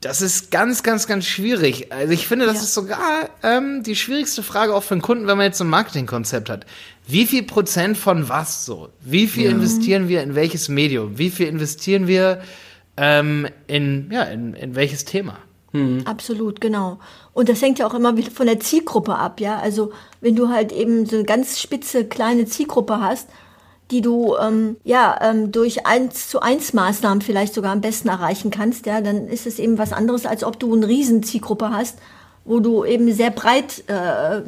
[0.00, 1.90] Das ist ganz, ganz, ganz schwierig.
[1.90, 2.62] Also ich finde, das ja.
[2.62, 5.70] ist sogar ähm, die schwierigste Frage auch für einen Kunden, wenn man jetzt so ein
[5.70, 6.66] Marketingkonzept hat.
[7.06, 8.88] Wie viel Prozent von was so?
[9.00, 9.50] Wie viel ja.
[9.50, 11.18] investieren wir in welches Medium?
[11.18, 12.40] Wie viel investieren wir
[12.96, 15.38] ähm, in, ja, in, in welches Thema?
[15.72, 16.02] Mhm.
[16.06, 16.98] Absolut, genau.
[17.32, 19.58] Und das hängt ja auch immer wieder von der Zielgruppe ab, ja.
[19.58, 23.28] Also wenn du halt eben so eine ganz spitze kleine Zielgruppe hast
[23.90, 28.50] die du ähm, ja ähm, durch eins zu eins Maßnahmen vielleicht sogar am besten erreichen
[28.50, 31.98] kannst, ja, dann ist es eben was anderes, als ob du eine Riesenzielgruppe hast,
[32.44, 34.40] wo du eben sehr breit äh,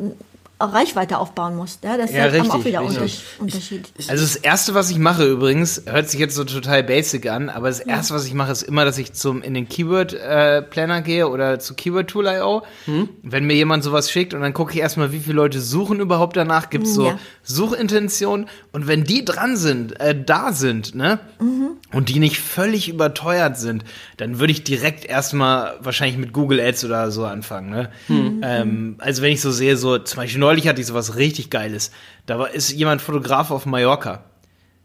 [0.58, 1.84] Reichweite aufbauen musst.
[1.84, 3.22] Ja, das ja, ist richtig, auch wieder richtig.
[3.38, 3.92] Unterschied.
[4.08, 7.68] Also das erste, was ich mache übrigens, hört sich jetzt so total basic an, aber
[7.68, 11.02] das erste, was ich mache, ist immer, dass ich zum in den Keyword äh, Planner
[11.02, 12.62] gehe oder zu Keyword Tool.io.
[12.86, 13.08] Hm?
[13.22, 16.36] Wenn mir jemand sowas schickt und dann gucke ich erstmal, wie viele Leute suchen überhaupt
[16.36, 17.18] danach, gibt es so ja.
[17.42, 21.18] Suchintentionen und wenn die dran sind, äh, da sind, ne?
[21.38, 21.68] Mhm.
[21.92, 23.84] Und die nicht völlig überteuert sind,
[24.16, 27.90] dann würde ich direkt erstmal wahrscheinlich mit Google Ads oder so anfangen, ne?
[28.08, 28.40] Mhm.
[28.42, 31.90] Ähm, also wenn ich so sehe, so zum Beispiel neulich hatte ich sowas richtig Geiles.
[32.26, 34.24] Da war, ist jemand Fotograf auf Mallorca.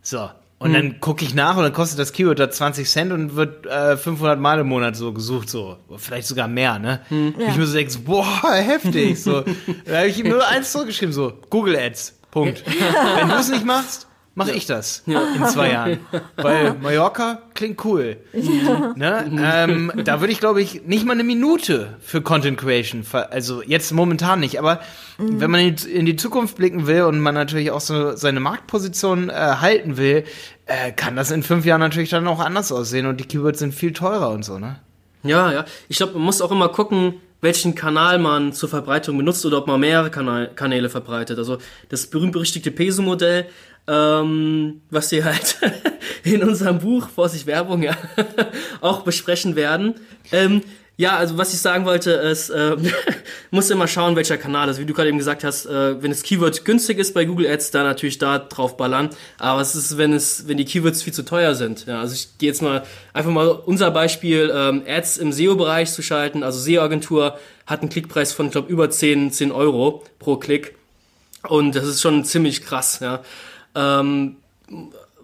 [0.02, 0.30] So.
[0.58, 0.74] Und hm.
[0.74, 3.96] dann gucke ich nach und dann kostet das Keyword da 20 Cent und wird äh,
[3.96, 5.78] 500 Mal im Monat so gesucht, so.
[5.98, 7.02] Vielleicht sogar mehr, ne?
[7.10, 7.36] Hm.
[7.38, 7.50] Ja.
[7.50, 9.42] Ich muss so boah, heftig, so.
[9.86, 12.64] da habe ich ihm nur eins zurückgeschrieben, so, Google Ads, Punkt.
[12.66, 15.22] Wenn du es nicht machst, mache ich das ja.
[15.36, 16.00] in zwei Jahren.
[16.38, 18.18] Weil Mallorca klingt cool.
[18.34, 18.94] Ja.
[18.96, 19.32] Ne?
[19.44, 23.92] Ähm, da würde ich, glaube ich, nicht mal eine Minute für Content Creation, also jetzt
[23.92, 24.80] momentan nicht, aber
[25.18, 25.42] mhm.
[25.42, 29.34] wenn man in die Zukunft blicken will und man natürlich auch so seine Marktposition äh,
[29.34, 30.24] halten will,
[30.66, 33.74] äh, kann das in fünf Jahren natürlich dann auch anders aussehen und die Keywords sind
[33.74, 34.78] viel teurer und so, ne?
[35.24, 35.66] Ja, ja.
[35.88, 39.68] Ich glaube, man muss auch immer gucken, welchen Kanal man zur Verbreitung benutzt oder ob
[39.68, 41.38] man mehrere Kanäle verbreitet.
[41.40, 41.58] Also
[41.90, 43.48] das berühmt-berüchtigte Peso-Modell
[43.88, 45.58] ähm, was wir halt
[46.24, 47.98] in unserem Buch, Vorsicht Werbung, ja,
[48.82, 49.96] auch besprechen werden.
[50.32, 50.62] Ähm,
[51.02, 52.76] ja, also was ich sagen wollte, ist, äh,
[53.52, 54.80] muss immer schauen, welcher Kanal ist.
[54.80, 57.72] Wie du gerade eben gesagt hast, äh, wenn das Keyword günstig ist bei Google Ads,
[57.72, 59.10] dann natürlich da drauf ballern.
[59.40, 61.88] Aber was ist, wenn es, wenn die Keywords viel zu teuer sind?
[61.88, 66.04] Ja, also ich gehe jetzt mal einfach mal unser Beispiel, ähm, Ads im SEO-Bereich zu
[66.04, 66.44] schalten.
[66.44, 70.76] Also SEO-Agentur hat einen Klickpreis von, ich glaube, über 10, 10 Euro pro Klick.
[71.48, 73.22] Und das ist schon ziemlich krass, ja.
[73.76, 74.38] Ähm,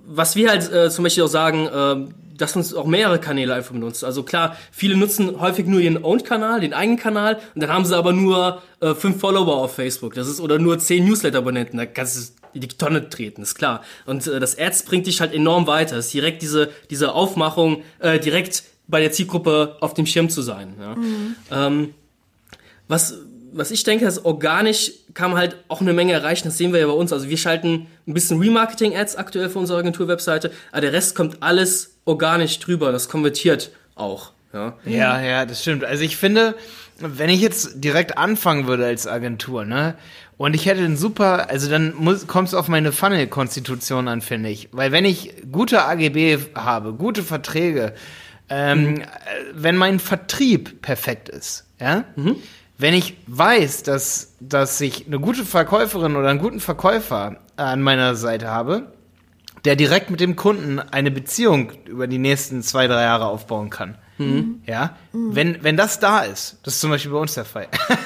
[0.08, 3.74] was wir halt äh, zum Beispiel auch sagen, äh, dass uns auch mehrere Kanäle einfach
[3.74, 4.04] benutzt.
[4.04, 7.98] Also klar, viele nutzen häufig nur ihren Owned-Kanal, den eigenen Kanal, und dann haben sie
[7.98, 10.14] aber nur äh, fünf Follower auf Facebook.
[10.14, 11.78] Das ist oder nur zehn Newsletter-Abonnenten.
[11.78, 13.84] Da kannst du die Tonne treten, ist klar.
[14.06, 15.96] Und äh, das Ads bringt dich halt enorm weiter.
[15.96, 20.42] Das ist direkt diese diese Aufmachung, äh, direkt bei der Zielgruppe auf dem Schirm zu
[20.42, 20.76] sein.
[20.80, 20.96] Ja.
[20.96, 21.36] Mhm.
[21.52, 21.94] Ähm,
[22.88, 23.20] was
[23.52, 26.48] was ich denke, ist organisch kann man halt auch eine Menge erreichen.
[26.48, 27.12] Das sehen wir ja bei uns.
[27.12, 31.96] Also wir schalten ein bisschen Remarketing-Ads aktuell für unsere Agentur-Webseite, aber der Rest kommt alles
[32.06, 32.92] organisch drüber.
[32.92, 34.32] Das konvertiert auch.
[34.54, 35.84] Ja, ja, ja, das stimmt.
[35.84, 36.56] Also ich finde,
[37.00, 39.96] wenn ich jetzt direkt anfangen würde als Agentur, ne,
[40.38, 44.50] und ich hätte einen super, also dann muss, kommt es auf meine Funnel-Konstitution an, finde
[44.50, 44.70] ich.
[44.72, 47.94] Weil wenn ich gute AGB habe, gute Verträge,
[48.50, 49.02] ähm, mhm.
[49.54, 52.36] wenn mein Vertrieb perfekt ist, ja, mhm.
[52.78, 58.16] Wenn ich weiß, dass, dass ich eine gute Verkäuferin oder einen guten Verkäufer an meiner
[58.16, 58.92] Seite habe,
[59.66, 63.98] der direkt mit dem Kunden eine Beziehung über die nächsten zwei, drei Jahre aufbauen kann,
[64.18, 64.62] Mhm.
[64.66, 65.36] Ja, mhm.
[65.36, 67.68] wenn, wenn das da ist, das ist zum Beispiel bei uns der Fall.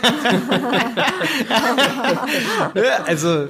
[3.06, 3.48] also,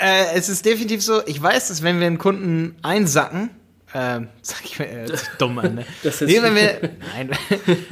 [0.00, 3.50] äh, es ist definitiv so, ich weiß, dass wenn wir einen Kunden einsacken,
[3.92, 5.06] äh, sag ich mal, äh,
[5.38, 5.84] dumm an, ne?
[6.02, 6.80] Das ist nee, wenn wir,
[7.14, 7.30] nein,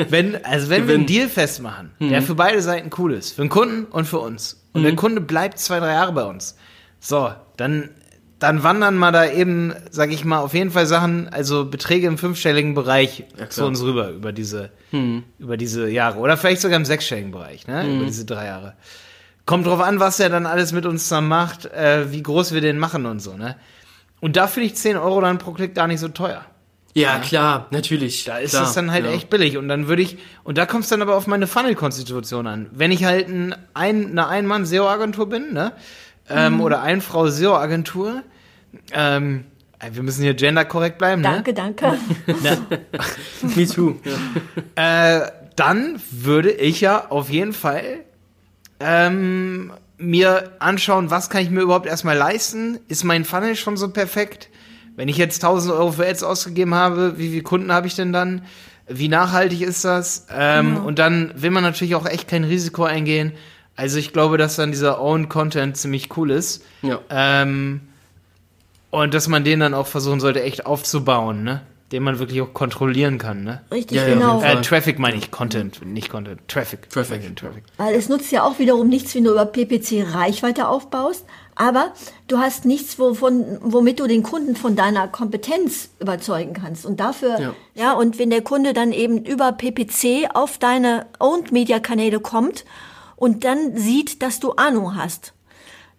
[0.09, 0.89] wenn, also wenn Gewinn.
[0.89, 2.11] wir einen Deal festmachen, mhm.
[2.11, 4.97] der für beide Seiten cool ist, für den Kunden und für uns, und der mhm.
[4.97, 6.57] Kunde bleibt zwei, drei Jahre bei uns,
[7.01, 7.91] so, dann
[8.39, 12.19] dann wandern mal da eben, sag ich mal, auf jeden Fall Sachen, also Beträge im
[12.19, 15.25] fünfstelligen Bereich ja, zu uns rüber über diese, hm.
[15.39, 16.19] über diese Jahre.
[16.19, 17.83] Oder vielleicht sogar im sechsstelligen Bereich, ne?
[17.83, 17.97] Hm.
[17.97, 18.75] Über diese drei Jahre.
[19.47, 22.61] Kommt drauf an, was er dann alles mit uns zusammen macht, äh, wie groß wir
[22.61, 23.57] den machen und so, ne?
[24.21, 26.45] Und da finde ich 10 Euro dann pro Klick gar nicht so teuer.
[26.95, 27.19] Ja, ja.
[27.19, 28.25] klar, natürlich.
[28.25, 29.13] Da ist es dann halt ja.
[29.13, 29.59] echt billig.
[29.59, 32.71] Und dann würde ich, und da kommt es dann aber auf meine Funnel-Konstitution an.
[32.73, 35.73] Wenn ich halt ein, ein eine Ein-Mann-SEO-Agentur bin, ne?
[36.29, 36.61] ähm, mhm.
[36.61, 38.23] oder ein Frau SEO-Agentur.
[38.93, 39.45] Ähm,
[39.79, 41.55] äh, wir müssen hier genderkorrekt bleiben, danke, ne?
[41.55, 41.99] Danke,
[42.43, 42.73] danke.
[43.57, 43.97] Me too.
[44.77, 45.25] Ja.
[45.25, 48.01] Äh, dann würde ich ja auf jeden Fall
[48.81, 52.79] ähm, mir anschauen, was kann ich mir überhaupt erstmal leisten?
[52.89, 54.49] Ist mein Funnel schon so perfekt?
[54.95, 58.13] Wenn ich jetzt 1000 Euro für Ads ausgegeben habe, wie viele Kunden habe ich denn
[58.13, 58.43] dann?
[58.89, 60.27] Wie nachhaltig ist das?
[60.31, 60.77] Ähm, mhm.
[60.85, 63.33] Und dann will man natürlich auch echt kein Risiko eingehen.
[63.75, 66.65] Also ich glaube, dass dann dieser Own Content ziemlich cool ist.
[66.83, 67.01] Ja.
[67.11, 67.83] Ähm,
[68.91, 71.63] und dass man den dann auch versuchen sollte, echt aufzubauen, ne?
[71.93, 73.63] Den man wirklich auch kontrollieren kann, ne?
[73.71, 74.41] Richtig, ja, genau.
[74.41, 76.41] Ja, äh, Traffic meine ich, Content, nicht Content.
[76.49, 76.91] Traffic.
[76.91, 77.37] Traffic.
[77.37, 77.63] Traffic.
[77.77, 81.25] Weil es nutzt ja auch wiederum nichts, wenn du über PPC Reichweite aufbaust,
[81.55, 81.93] aber
[82.29, 86.85] du hast nichts, wovon, womit du den Kunden von deiner Kompetenz überzeugen kannst.
[86.85, 91.53] Und dafür, ja, ja und wenn der Kunde dann eben über PPC auf deine Owned
[91.53, 92.65] Media Kanäle kommt
[93.17, 95.33] und dann sieht, dass du Ahnung hast.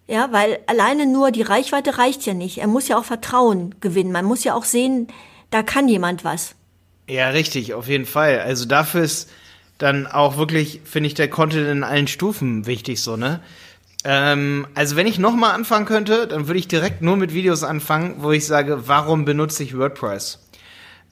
[0.06, 2.58] Ja, weil alleine nur die Reichweite reicht ja nicht.
[2.58, 4.12] Er muss ja auch Vertrauen gewinnen.
[4.12, 5.08] Man muss ja auch sehen,
[5.50, 6.54] da kann jemand was.
[7.08, 8.40] Ja, richtig, auf jeden Fall.
[8.40, 9.30] Also dafür ist
[9.78, 13.40] dann auch wirklich, finde ich, der Content in allen Stufen wichtig, so, ne?
[14.04, 18.16] Ähm, also wenn ich nochmal anfangen könnte, dann würde ich direkt nur mit Videos anfangen,
[18.18, 20.38] wo ich sage, warum benutze ich WordPress?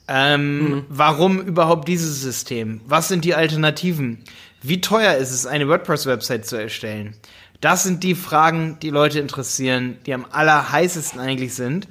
[0.07, 0.85] Ähm, mhm.
[0.87, 2.79] Warum überhaupt dieses System?
[2.85, 4.23] Was sind die Alternativen?
[4.61, 7.15] Wie teuer ist es, eine WordPress-Website zu erstellen?
[7.59, 11.87] Das sind die Fragen, die Leute interessieren, die am allerheißesten eigentlich sind.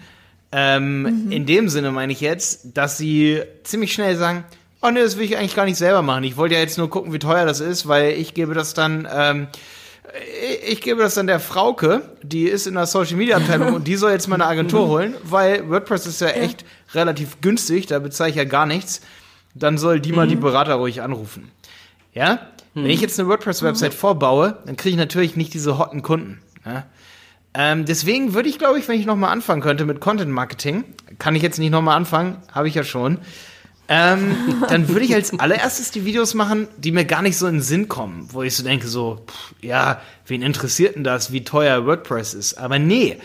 [0.59, 1.33] Ähm, mhm.
[1.33, 4.43] In dem Sinne meine ich jetzt, dass sie ziemlich schnell sagen,
[4.81, 6.25] oh ne, das will ich eigentlich gar nicht selber machen.
[6.25, 9.07] Ich wollte ja jetzt nur gucken, wie teuer das ist, weil ich gebe das dann,
[9.15, 9.49] ähm,
[10.67, 13.97] ich gebe das dann der Frauke, die ist in der Social Media Abteilung und die
[13.97, 17.01] soll jetzt meine Agentur holen, weil WordPress ist ja echt ja.
[17.03, 19.03] relativ günstig, da bezahle ich ja gar nichts.
[19.55, 20.17] Dann soll die mhm.
[20.17, 21.51] mal die Berater ruhig anrufen.
[22.15, 22.49] Ja?
[22.73, 22.85] Hm.
[22.85, 23.99] Wenn ich jetzt eine WordPress-Website hm.
[23.99, 26.41] vorbaue, dann kriege ich natürlich nicht diese hotten Kunden.
[26.65, 26.87] Ja?
[27.59, 30.85] Ähm, deswegen würde ich, glaube ich, wenn ich nochmal anfangen könnte mit Content Marketing,
[31.19, 33.19] kann ich jetzt nicht nochmal anfangen, habe ich ja schon.
[33.89, 34.37] Ähm,
[34.69, 37.63] dann würde ich als allererstes die Videos machen, die mir gar nicht so in den
[37.63, 41.87] Sinn kommen, wo ich so denke, so, pff, ja, wen interessiert denn das, wie teuer
[41.87, 42.55] WordPress ist?
[42.55, 43.17] Aber nee.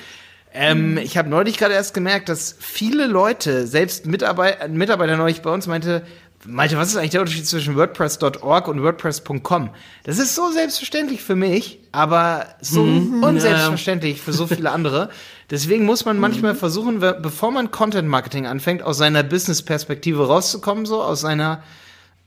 [0.54, 5.50] Ähm, ich habe neulich gerade erst gemerkt, dass viele Leute, selbst Mitarbeiter, Mitarbeiter neulich bei
[5.50, 6.06] uns meinte,
[6.46, 9.70] Malte, was ist eigentlich der Unterschied zwischen WordPress.org und WordPress.com?
[10.04, 14.24] Das ist so selbstverständlich für mich, aber so mhm, unselbstverständlich ja.
[14.24, 15.10] für so viele andere.
[15.52, 21.04] Deswegen muss man manchmal versuchen, bevor man Content Marketing anfängt, aus seiner Business-Perspektive rauszukommen, so
[21.04, 21.62] aus seiner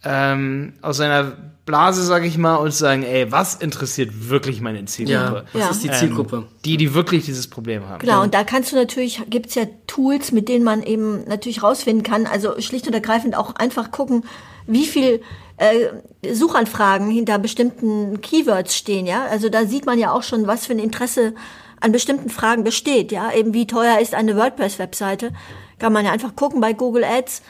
[0.05, 1.33] ähm, aus seiner
[1.67, 5.45] Blase, sag ich mal, und sagen, ey, was interessiert wirklich meine Zielgruppe?
[5.47, 5.71] Ja, was ja.
[5.71, 6.37] ist die Zielgruppe?
[6.37, 8.01] Ähm, die, die wirklich dieses Problem haben.
[8.01, 12.03] Genau, und da kannst du natürlich, gibt's ja Tools, mit denen man eben natürlich rausfinden
[12.03, 14.25] kann, also schlicht und ergreifend auch einfach gucken,
[14.67, 15.23] wie viel
[15.57, 19.25] äh, Suchanfragen hinter bestimmten Keywords stehen, ja.
[19.31, 21.35] Also da sieht man ja auch schon, was für ein Interesse
[21.81, 23.33] an bestimmten Fragen besteht, ja.
[23.33, 25.33] Eben wie teuer ist eine WordPress-Webseite
[25.79, 27.43] kann man ja einfach gucken bei Google Ads.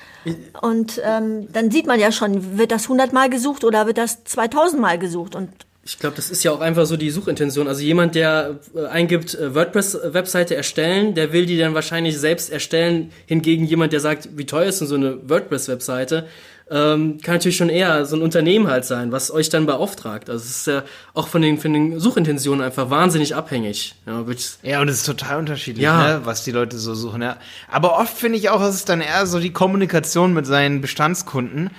[0.60, 4.24] Und ähm, dann sieht man ja schon, wird das 100 Mal gesucht oder wird das
[4.24, 5.34] 2000 Mal gesucht.
[5.34, 5.50] Und
[5.86, 7.68] ich glaube, das ist ja auch einfach so die Suchintention.
[7.68, 13.12] Also jemand, der äh, eingibt, äh, WordPress-Webseite erstellen, der will die dann wahrscheinlich selbst erstellen.
[13.26, 16.26] Hingegen jemand, der sagt, wie teuer ist denn so eine WordPress-Webseite,
[16.70, 20.30] ähm, kann natürlich schon eher so ein Unternehmen halt sein, was euch dann beauftragt.
[20.30, 23.94] Also es ist ja auch von den, von den Suchintentionen einfach wahnsinnig abhängig.
[24.06, 24.24] Ja,
[24.62, 26.18] ja und es ist total unterschiedlich, ja.
[26.18, 27.20] ne, was die Leute so suchen.
[27.20, 27.36] Ja.
[27.70, 31.70] Aber oft finde ich auch, es ist dann eher so die Kommunikation mit seinen Bestandskunden,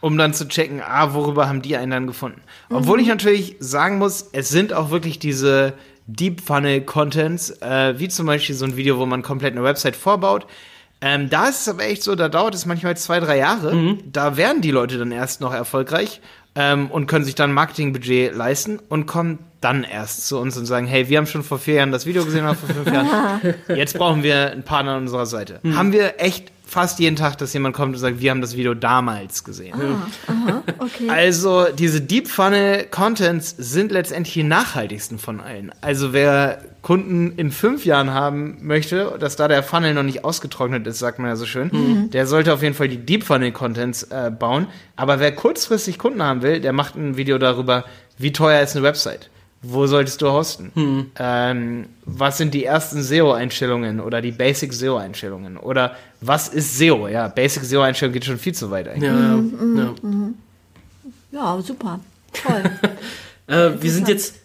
[0.00, 2.40] um dann zu checken, ah, worüber haben die einen dann gefunden.
[2.70, 2.76] Mhm.
[2.76, 5.74] Obwohl ich natürlich sagen muss, es sind auch wirklich diese
[6.06, 9.96] Deep Funnel Contents, äh, wie zum Beispiel so ein Video, wo man komplett eine Website
[9.96, 10.46] vorbaut.
[11.02, 13.74] Ähm, da ist es aber echt so, da dauert es manchmal zwei, drei Jahre.
[13.74, 13.98] Mhm.
[14.12, 16.20] Da werden die Leute dann erst noch erfolgreich
[16.54, 20.86] ähm, und können sich dann Marketingbudget leisten und kommen dann erst zu uns und sagen,
[20.86, 23.54] hey, wir haben schon vor vier Jahren das Video gesehen oder vor fünf Jahren.
[23.68, 25.60] Jetzt brauchen wir einen Partner an unserer Seite.
[25.62, 25.76] Mhm.
[25.76, 28.74] Haben wir echt fast jeden Tag, dass jemand kommt und sagt, wir haben das Video
[28.74, 29.74] damals gesehen.
[29.74, 31.08] Ah, aha, okay.
[31.08, 35.72] Also diese Deep Funnel Contents sind letztendlich die nachhaltigsten von allen.
[35.80, 40.86] Also wer Kunden in fünf Jahren haben möchte, dass da der Funnel noch nicht ausgetrocknet
[40.86, 42.10] ist, sagt man ja so schön, mhm.
[42.10, 44.68] der sollte auf jeden Fall die Deep Funnel Contents äh, bauen.
[44.94, 47.84] Aber wer kurzfristig Kunden haben will, der macht ein Video darüber,
[48.16, 49.28] wie teuer ist eine Website
[49.62, 50.72] wo solltest du hosten?
[50.74, 51.10] Hm.
[51.18, 55.58] Ähm, was sind die ersten SEO-Einstellungen oder die Basic SEO-Einstellungen?
[55.58, 57.08] Oder was ist SEO?
[57.08, 59.10] Ja, Basic SEO-Einstellung geht schon viel zu weit eigentlich.
[59.10, 60.08] Ja, mhm, ja.
[60.08, 60.34] Mhm.
[61.30, 62.00] ja super.
[62.32, 62.62] Toll.
[63.48, 64.36] äh, wir sind jetzt,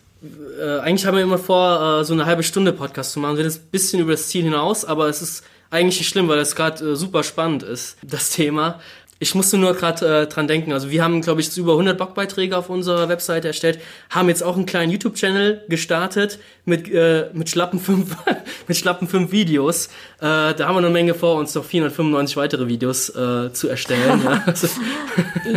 [0.59, 3.37] äh, eigentlich haben wir immer vor, äh, so eine halbe Stunde Podcast zu machen.
[3.37, 6.39] Wir sind ein bisschen über das Ziel hinaus, aber es ist eigentlich nicht schlimm, weil
[6.39, 8.81] es gerade äh, super spannend ist, das Thema.
[9.25, 10.71] Ich musste nur gerade äh, dran denken.
[10.71, 13.79] Also wir haben, glaube ich, über 100 Blogbeiträge auf unserer Webseite erstellt,
[14.11, 18.15] haben jetzt auch einen kleinen YouTube-Channel gestartet mit äh, mit schlappen fünf
[18.67, 19.87] mit schlappen fünf Videos.
[20.19, 24.21] Äh, da haben wir eine Menge vor, uns noch 495 weitere Videos äh, zu erstellen.
[24.23, 24.43] ja.
[24.45, 24.67] Also,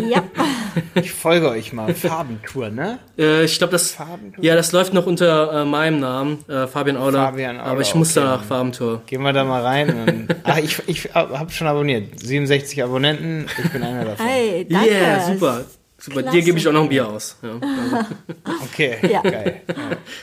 [0.08, 0.22] ja.
[0.94, 1.94] Ich folge euch mal.
[1.94, 2.98] Farbentour, ne?
[3.18, 4.44] Äh, ich glaube, das Farbentour?
[4.44, 7.24] ja, das läuft noch unter äh, meinem Namen, äh, Fabian Auler.
[7.26, 7.70] Fabian Auler.
[7.72, 8.26] Aber ich muss okay.
[8.26, 9.02] da nach Farbentour.
[9.06, 10.28] Gehen wir da mal rein.
[10.44, 12.20] ach, ich ich habe schon abonniert.
[12.20, 13.46] 67 Abonnenten.
[13.64, 14.24] Ich bin einer davon.
[14.24, 14.88] Hey, danke.
[14.88, 15.64] Yeah, super.
[16.00, 17.36] Super, dir gebe ich auch noch ein Bier aus.
[17.42, 18.06] Ja, also.
[18.62, 19.20] Okay, ja.
[19.20, 19.62] geil.
[19.66, 19.74] Ja.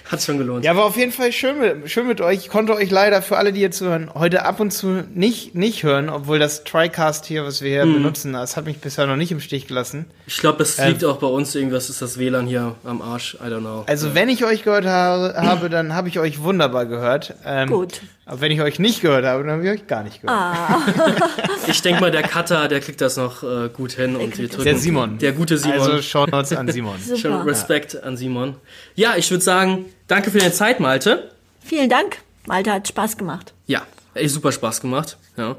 [0.09, 0.63] Hat schon gelohnt.
[0.63, 2.39] Ja, war auf jeden Fall schön mit, schön mit euch.
[2.39, 5.83] Ich konnte euch leider für alle, die jetzt hören, heute ab und zu nicht, nicht
[5.83, 7.95] hören, obwohl das TriCast hier, was wir hier mhm.
[7.95, 10.05] benutzen, das hat mich bisher noch nicht im Stich gelassen.
[10.27, 13.35] Ich glaube, das liegt ähm, auch bei uns irgendwas, ist das WLAN hier am Arsch,
[13.35, 13.83] I don't know.
[13.85, 14.15] Also, ja.
[14.15, 17.35] wenn ich euch gehört habe, habe dann habe ich euch wunderbar gehört.
[17.45, 17.99] Ähm, Gut.
[18.27, 20.39] Aber wenn ich euch nicht gehört habe, dann habe ich euch gar nicht gehört.
[20.39, 20.81] Ah.
[21.67, 24.15] ich denke mal, der Cutter, der kriegt das noch äh, gut hin.
[24.15, 25.17] und wir drücken, Der Simon.
[25.19, 25.79] Der gute Simon.
[25.79, 26.95] Also Shownotes an Simon.
[27.17, 27.99] Schon Respekt ja.
[28.01, 28.55] an Simon.
[28.95, 31.29] Ja, ich würde sagen, danke für deine Zeit, Malte.
[31.63, 32.17] Vielen Dank.
[32.47, 33.53] Malte hat Spaß gemacht.
[33.67, 33.83] Ja,
[34.15, 35.17] echt super Spaß gemacht.
[35.37, 35.55] Ja.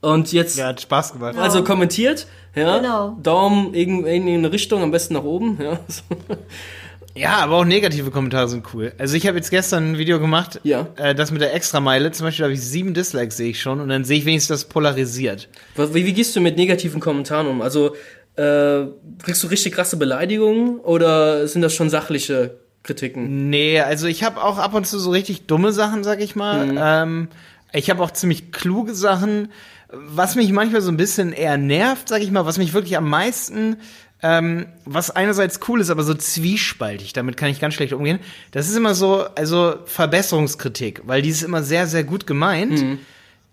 [0.00, 0.58] Und jetzt.
[0.58, 1.36] Ja, hat Spaß gemacht.
[1.36, 2.78] Also kommentiert, ja.
[2.78, 3.16] Genau.
[3.22, 5.80] Daumen in irgendeine Richtung, am besten nach oben, ja.
[7.20, 8.92] Ja, aber auch negative Kommentare sind cool.
[8.98, 10.88] Also ich habe jetzt gestern ein Video gemacht, ja.
[10.96, 12.10] äh, das mit der Extrameile.
[12.12, 13.80] Zum Beispiel habe ich sieben Dislikes, sehe ich schon.
[13.80, 15.48] Und dann sehe ich wenigstens das polarisiert.
[15.76, 17.60] Wie, wie gehst du mit negativen Kommentaren um?
[17.60, 17.94] Also
[18.36, 18.86] äh,
[19.22, 23.50] kriegst du richtig krasse Beleidigungen oder sind das schon sachliche Kritiken?
[23.50, 26.66] Nee, also ich habe auch ab und zu so richtig dumme Sachen, sag ich mal.
[26.66, 26.78] Mhm.
[26.80, 27.28] Ähm,
[27.72, 29.52] ich habe auch ziemlich kluge Sachen.
[29.92, 33.08] Was mich manchmal so ein bisschen eher nervt, sag ich mal, was mich wirklich am
[33.08, 33.76] meisten
[34.22, 38.18] ähm, was einerseits cool ist, aber so zwiespaltig, damit kann ich ganz schlecht umgehen.
[38.52, 42.82] Das ist immer so, also Verbesserungskritik, weil die ist immer sehr, sehr gut gemeint.
[42.82, 42.98] Mhm.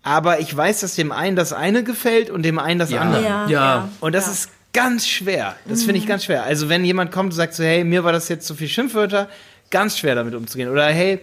[0.02, 3.00] Aber ich weiß, dass dem einen das eine gefällt und dem einen das ja.
[3.00, 3.22] andere.
[3.22, 3.88] Ja, ja.
[4.00, 4.32] Und das ja.
[4.32, 5.56] ist ganz schwer.
[5.66, 6.08] Das finde ich mhm.
[6.08, 6.44] ganz schwer.
[6.44, 9.28] Also wenn jemand kommt und sagt so, hey, mir war das jetzt zu viel Schimpfwörter,
[9.70, 10.68] ganz schwer damit umzugehen.
[10.68, 11.20] Oder hey,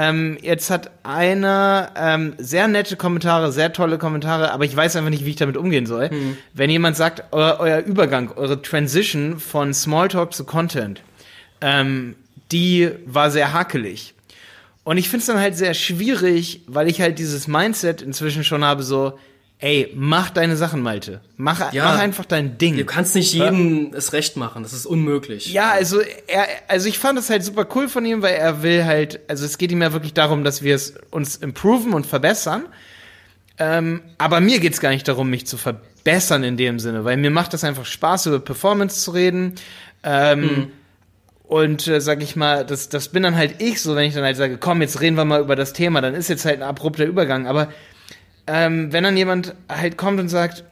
[0.00, 5.10] ähm, jetzt hat einer ähm, sehr nette Kommentare, sehr tolle Kommentare, aber ich weiß einfach
[5.10, 6.08] nicht, wie ich damit umgehen soll.
[6.08, 6.36] Mhm.
[6.54, 11.02] Wenn jemand sagt, euer, euer, Übergang, eure Transition von Smalltalk zu Content,
[11.60, 12.14] ähm,
[12.52, 14.14] die war sehr hakelig.
[14.84, 18.62] Und ich finde es dann halt sehr schwierig, weil ich halt dieses Mindset inzwischen schon
[18.62, 19.18] habe, so,
[19.60, 21.20] Ey, mach deine Sachen, Malte.
[21.36, 22.76] Mach, ja, mach einfach dein Ding.
[22.76, 25.52] Du kannst nicht jedem es recht machen, das ist unmöglich.
[25.52, 28.84] Ja, also er, also ich fand es halt super cool von ihm, weil er will
[28.84, 32.66] halt, also es geht ihm ja wirklich darum, dass wir es uns improven und verbessern.
[33.58, 37.32] Ähm, aber mir geht's gar nicht darum, mich zu verbessern in dem Sinne, weil mir
[37.32, 39.56] macht das einfach Spaß, über Performance zu reden.
[40.04, 40.72] Ähm, mhm.
[41.42, 44.22] Und äh, sag ich mal, das, das bin dann halt ich so, wenn ich dann
[44.22, 46.62] halt sage, komm, jetzt reden wir mal über das Thema, dann ist jetzt halt ein
[46.62, 47.48] abrupter Übergang.
[47.48, 47.72] Aber
[48.48, 50.64] ähm, wenn dann jemand halt kommt und sagt,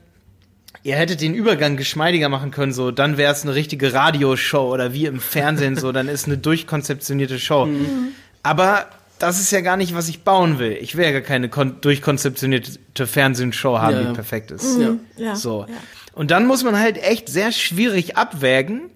[0.83, 4.93] ihr hättet den Übergang geschmeidiger machen können, so, dann wäre es eine richtige Radioshow oder
[4.93, 7.66] wie im Fernsehen, so, dann ist eine durchkonzeptionierte Show.
[7.66, 8.09] Mhm.
[8.43, 8.87] Aber
[9.18, 10.79] das ist ja gar nicht, was ich bauen will.
[10.81, 14.05] Ich will ja gar keine durchkonzeptionierte Fernsehshow haben, ja.
[14.05, 14.79] die perfekt ist.
[14.79, 15.01] Mhm.
[15.16, 15.37] Ja.
[15.37, 15.66] So.
[15.68, 15.74] Ja.
[16.12, 18.91] Und dann muss man halt echt sehr schwierig abwägen,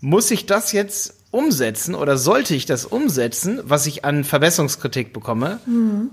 [0.00, 5.60] muss ich das jetzt umsetzen oder sollte ich das umsetzen, was ich an Verbesserungskritik bekomme?
[5.66, 6.10] Mhm.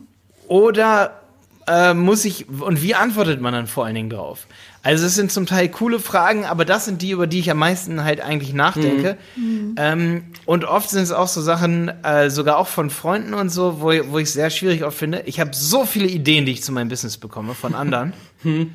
[0.47, 1.20] Oder
[1.67, 4.47] äh, muss ich, und wie antwortet man dann vor allen Dingen drauf?
[4.83, 7.59] Also es sind zum Teil coole Fragen, aber das sind die, über die ich am
[7.59, 9.17] meisten halt eigentlich nachdenke.
[9.35, 9.75] Mhm.
[9.77, 13.81] Ähm, und oft sind es auch so Sachen, äh, sogar auch von Freunden und so,
[13.81, 15.21] wo, wo ich sehr schwierig oft finde.
[15.27, 18.13] Ich habe so viele Ideen, die ich zu meinem Business bekomme von anderen.
[18.41, 18.71] hm.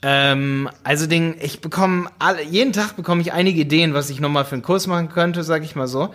[0.00, 4.46] ähm, also den, ich bekomme alle, jeden Tag bekomme ich einige Ideen, was ich nochmal
[4.46, 6.14] für einen Kurs machen könnte, sag ich mal so.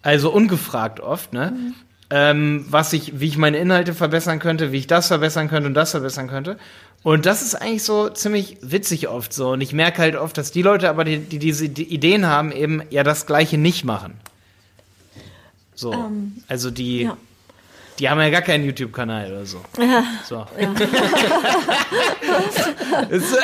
[0.00, 1.52] Also ungefragt oft, ne?
[1.54, 1.74] Mhm.
[2.14, 5.72] Ähm, was ich, wie ich meine Inhalte verbessern könnte, wie ich das verbessern könnte und
[5.72, 6.58] das verbessern könnte.
[7.02, 9.52] Und das ist eigentlich so ziemlich witzig oft so.
[9.52, 12.52] Und ich merke halt oft, dass die Leute aber, die, die diese die Ideen haben,
[12.52, 14.12] eben ja das Gleiche nicht machen.
[15.74, 15.94] So.
[15.94, 17.16] Ähm, also die, ja.
[17.98, 19.60] Die haben ja gar keinen YouTube-Kanal oder so.
[19.78, 20.04] Ja.
[20.24, 20.36] So.
[20.36, 20.46] Ja.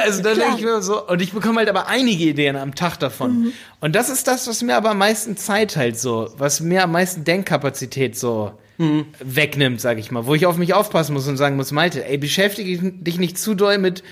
[0.02, 2.96] also dann denke ich mir so, und ich bekomme halt aber einige Ideen am Tag
[2.98, 3.40] davon.
[3.40, 3.52] Mhm.
[3.80, 6.92] Und das ist das, was mir aber am meisten Zeit halt so, was mir am
[6.92, 9.06] meisten Denkkapazität so mhm.
[9.20, 12.18] wegnimmt, sag ich mal, wo ich auf mich aufpassen muss und sagen muss, Malte, ey,
[12.18, 14.02] beschäftige dich nicht zu doll mit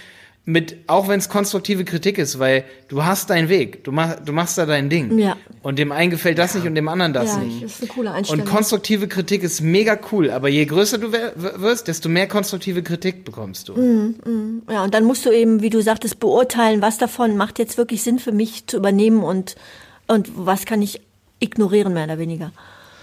[0.48, 4.32] mit, auch wenn es konstruktive Kritik ist, weil du hast deinen Weg, du, mach, du
[4.32, 5.18] machst da dein Ding.
[5.18, 5.36] Ja.
[5.60, 7.64] Und dem einen gefällt das nicht und dem anderen das ja, nicht.
[7.64, 8.44] Das ist eine coole Einstellung.
[8.44, 13.24] Und konstruktive Kritik ist mega cool, aber je größer du wirst, desto mehr konstruktive Kritik
[13.24, 13.72] bekommst du.
[13.74, 14.62] Mm, mm.
[14.70, 18.04] Ja, und dann musst du eben, wie du sagtest, beurteilen, was davon macht jetzt wirklich
[18.04, 19.56] Sinn für mich zu übernehmen und,
[20.06, 21.00] und was kann ich
[21.40, 22.52] ignorieren, mehr oder weniger.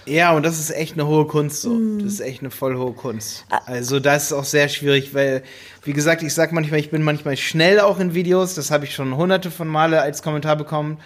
[0.06, 1.70] Ja, und das ist echt eine hohe Kunst so.
[1.70, 2.00] Mm.
[2.00, 3.44] Das ist echt eine voll hohe Kunst.
[3.50, 3.60] Ah.
[3.66, 5.42] Also das ist auch sehr schwierig, weil,
[5.82, 8.94] wie gesagt, ich sag manchmal, ich bin manchmal schnell auch in Videos, das habe ich
[8.94, 10.98] schon hunderte von Male als Kommentar bekommen.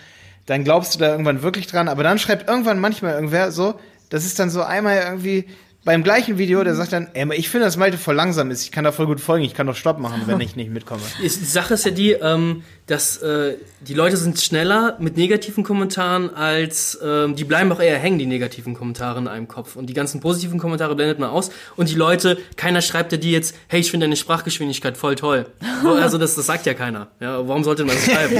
[0.46, 3.74] Dann glaubst du da irgendwann wirklich dran, aber dann schreibt irgendwann manchmal irgendwer so,
[4.08, 5.44] das ist dann so einmal irgendwie
[5.84, 8.72] beim gleichen Video, der sagt dann, ey, ich finde, dass Malte voll langsam ist, ich
[8.72, 11.02] kann da voll gut folgen, ich kann doch Stopp machen, wenn ich nicht mitkomme.
[11.22, 16.34] Die Sache ist ja die, ähm, dass äh, die Leute sind schneller mit negativen Kommentaren
[16.34, 19.76] als ähm, die bleiben auch eher hängen, die negativen Kommentare in einem Kopf.
[19.76, 21.50] Und die ganzen positiven Kommentare blendet man aus.
[21.76, 25.46] Und die Leute, keiner schreibt ja die jetzt, hey, ich finde deine Sprachgeschwindigkeit voll toll.
[25.84, 27.08] also das, das sagt ja keiner.
[27.20, 28.34] Ja, warum sollte man das schreiben?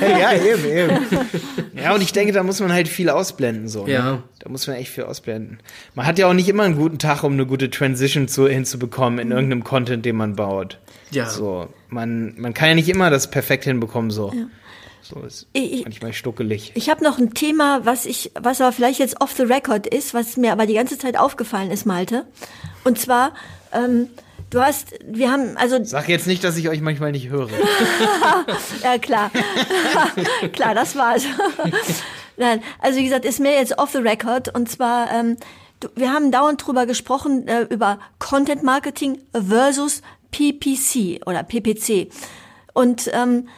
[0.00, 0.18] ja.
[0.18, 1.06] ja, eben, eben.
[1.74, 3.68] Ja, und ich denke, da muss man halt viel ausblenden.
[3.68, 3.84] so.
[3.84, 3.92] Ne?
[3.92, 4.22] Ja.
[4.38, 5.58] Da muss man echt viel ausblenden.
[5.94, 9.18] Man hat ja auch nicht immer einen guten Tag, um eine gute Transition zu, hinzubekommen
[9.18, 10.78] in irgendeinem Content, den man baut.
[11.10, 11.26] Ja.
[11.26, 14.32] So, man, man kann ja nicht immer das perfekt hinbekommen, so.
[14.34, 14.46] Ja.
[15.02, 16.72] So ist ich, manchmal stuckelig.
[16.74, 20.14] Ich habe noch ein Thema, was ich, was aber vielleicht jetzt off the record ist,
[20.14, 22.24] was mir aber die ganze Zeit aufgefallen ist, Malte.
[22.84, 23.34] Und zwar,
[23.72, 24.08] ähm,
[24.48, 25.84] du hast, wir haben, also.
[25.84, 27.50] Sag jetzt nicht, dass ich euch manchmal nicht höre.
[28.82, 29.30] ja, klar.
[30.52, 31.24] klar, das war's.
[32.38, 34.54] Nein, also wie gesagt, ist mir jetzt off the record.
[34.54, 35.36] Und zwar, ähm,
[35.96, 40.00] wir haben dauernd drüber gesprochen, äh, über Content Marketing versus
[40.34, 42.08] PPC oder PPC.
[42.72, 43.48] Und ähm,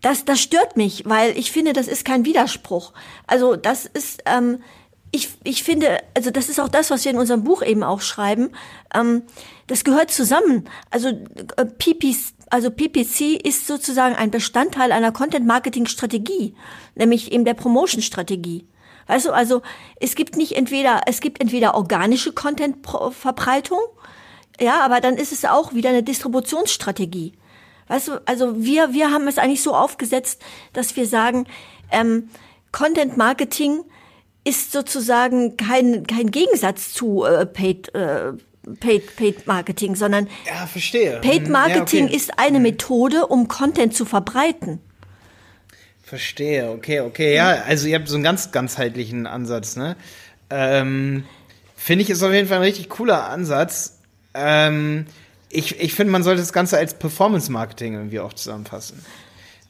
[0.00, 2.94] das, das stört mich, weil ich finde, das ist kein Widerspruch.
[3.26, 4.62] Also das ist, ähm,
[5.10, 8.00] ich, ich finde, also das ist auch das, was wir in unserem Buch eben auch
[8.00, 8.52] schreiben.
[8.94, 9.24] Ähm,
[9.66, 10.68] das gehört zusammen.
[10.90, 16.54] Also äh, PPC, also PPC ist sozusagen ein Bestandteil einer Content-Marketing-Strategie,
[16.94, 18.66] nämlich eben der Promotion-Strategie.
[19.06, 19.60] Weißt du, also
[20.00, 23.80] es gibt nicht entweder, es gibt entweder organische Content-Verbreitung
[24.62, 27.32] ja, aber dann ist es auch wieder eine Distributionsstrategie.
[27.88, 30.40] Weißt du, also wir, wir haben es eigentlich so aufgesetzt,
[30.72, 31.46] dass wir sagen,
[31.90, 32.30] ähm,
[32.70, 33.84] Content Marketing
[34.44, 38.32] ist sozusagen kein, kein Gegensatz zu äh, Paid, äh,
[38.80, 41.20] Paid, Paid Marketing, sondern ja, verstehe.
[41.20, 41.52] Paid mhm.
[41.52, 42.16] Marketing ja, okay.
[42.16, 42.62] ist eine mhm.
[42.62, 44.80] Methode, um Content zu verbreiten.
[46.02, 49.96] Verstehe, okay, okay, ja, also ihr habt so einen ganz ganzheitlichen Ansatz, ne?
[50.50, 51.24] Ähm,
[51.76, 54.01] Finde ich ist auf jeden Fall ein richtig cooler Ansatz.
[54.34, 55.06] Ähm,
[55.50, 59.04] ich ich finde, man sollte das Ganze als Performance-Marketing irgendwie auch zusammenfassen.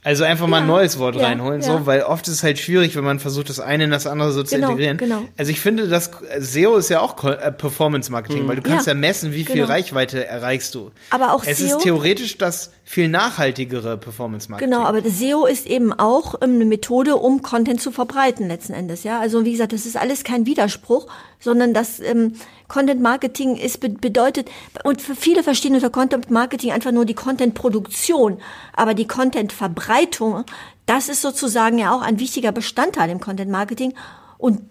[0.05, 1.67] Also einfach mal ja, ein neues Wort ja, reinholen, ja.
[1.67, 4.33] so, weil oft ist es halt schwierig, wenn man versucht, das eine in das andere
[4.33, 4.97] so zu genau, integrieren.
[4.97, 5.23] Genau.
[5.37, 6.11] Also ich finde, das
[6.41, 8.49] SEO ist ja auch äh, Performance Marketing, mhm.
[8.49, 9.69] weil du kannst ja, messen, wie viel genau.
[9.69, 10.91] Reichweite erreichst du.
[11.11, 11.67] Aber auch es SEO.
[11.67, 14.73] Es ist theoretisch das viel nachhaltigere Performance Marketing.
[14.73, 19.05] Genau, aber SEO ist eben auch ähm, eine Methode, um Content zu verbreiten letzten Endes,
[19.05, 19.21] ja.
[19.21, 21.07] Also wie gesagt, das ist alles kein Widerspruch,
[21.43, 22.35] sondern das ähm,
[22.69, 24.51] Content Marketing ist bedeutet,
[24.85, 28.41] und für viele verstehen unter Content Marketing einfach nur die Content Produktion,
[28.73, 30.45] aber die Content Verbreitung,
[30.87, 33.95] das ist sozusagen ja auch ein wichtiger Bestandteil im Content Marketing
[34.39, 34.63] und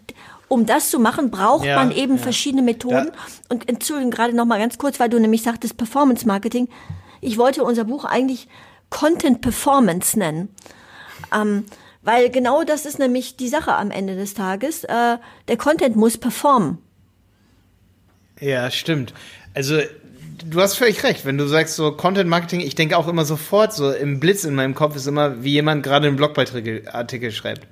[0.48, 2.22] um das zu machen, braucht ja, man eben ja.
[2.22, 3.06] verschiedene Methoden.
[3.06, 3.12] Ja.
[3.48, 6.68] Und Entschuldigung, gerade noch mal ganz kurz, weil du nämlich sagtest Performance Marketing.
[7.22, 8.48] Ich wollte unser Buch eigentlich
[8.90, 10.54] Content Performance nennen.
[11.34, 11.64] Ähm,
[12.02, 14.84] weil genau das ist nämlich die Sache am Ende des Tages.
[14.84, 16.78] Äh, der Content muss performen.
[18.40, 19.14] Ja, stimmt.
[19.54, 19.78] Also
[20.44, 23.72] du hast völlig recht, wenn du sagst so Content Marketing, ich denke auch immer sofort
[23.72, 27.66] so im Blitz in meinem Kopf ist immer, wie jemand gerade einen Blogbeitrag Artikel schreibt.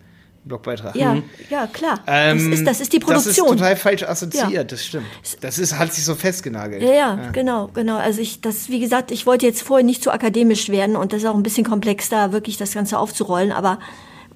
[0.44, 0.96] Blogbeitrag.
[0.96, 1.18] Ja,
[1.50, 2.00] ja, klar.
[2.06, 3.26] Ähm, das, ist, das ist die Produktion.
[3.26, 4.64] Das ist total falsch assoziiert, Ja.
[4.64, 5.04] das stimmt.
[5.42, 6.82] Das ist, hat sich so festgenagelt.
[6.82, 7.98] Ja, ja, genau, genau.
[7.98, 11.22] Also ich, das, wie gesagt, ich wollte jetzt vorher nicht zu akademisch werden und das
[11.22, 13.80] ist auch ein bisschen komplex, da wirklich das Ganze aufzurollen, aber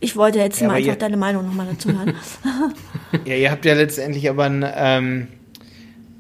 [0.04, 2.14] ich wollte jetzt Ja, mal einfach ihr- deine Meinung nochmal dazu hören.
[3.24, 5.28] Ja, ihr habt ja letztendlich aber einen, ähm,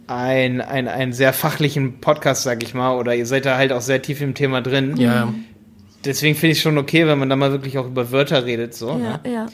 [0.06, 3.80] ein, ein, einen sehr fachlichen Podcast, sag ich mal, oder ihr seid da halt auch
[3.80, 4.96] sehr tief im Thema drin.
[4.96, 5.32] Ja,
[6.04, 8.74] Deswegen finde ich es schon okay, wenn man da mal wirklich auch über Wörter redet.
[8.74, 9.20] So, ne?
[9.24, 9.46] ja, ja.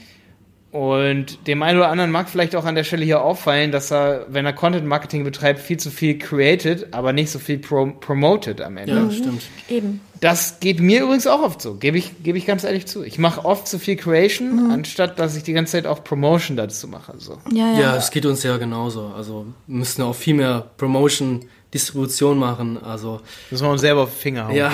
[0.73, 4.27] Und dem einen oder anderen mag vielleicht auch an der Stelle hier auffallen, dass er,
[4.29, 8.61] wenn er Content Marketing betreibt, viel zu viel created, aber nicht so viel pro promoted
[8.61, 8.95] am Ende.
[8.95, 9.43] ja, stimmt.
[9.69, 10.01] Eben.
[10.21, 13.03] Das geht mir übrigens auch oft so, gebe ich, gebe ich ganz ehrlich zu.
[13.03, 16.87] Ich mache oft zu viel Creation, anstatt dass ich die ganze Zeit auch Promotion dazu
[16.89, 17.15] mache.
[17.19, 17.39] So.
[17.53, 17.81] Ja, ja.
[17.81, 19.13] Ja, es geht uns ja genauso.
[19.17, 22.83] Also wir müssen auch viel mehr Promotion, Distribution machen.
[22.83, 24.57] Also Müssen wir uns selber auf den Finger hauen.
[24.57, 24.73] ja,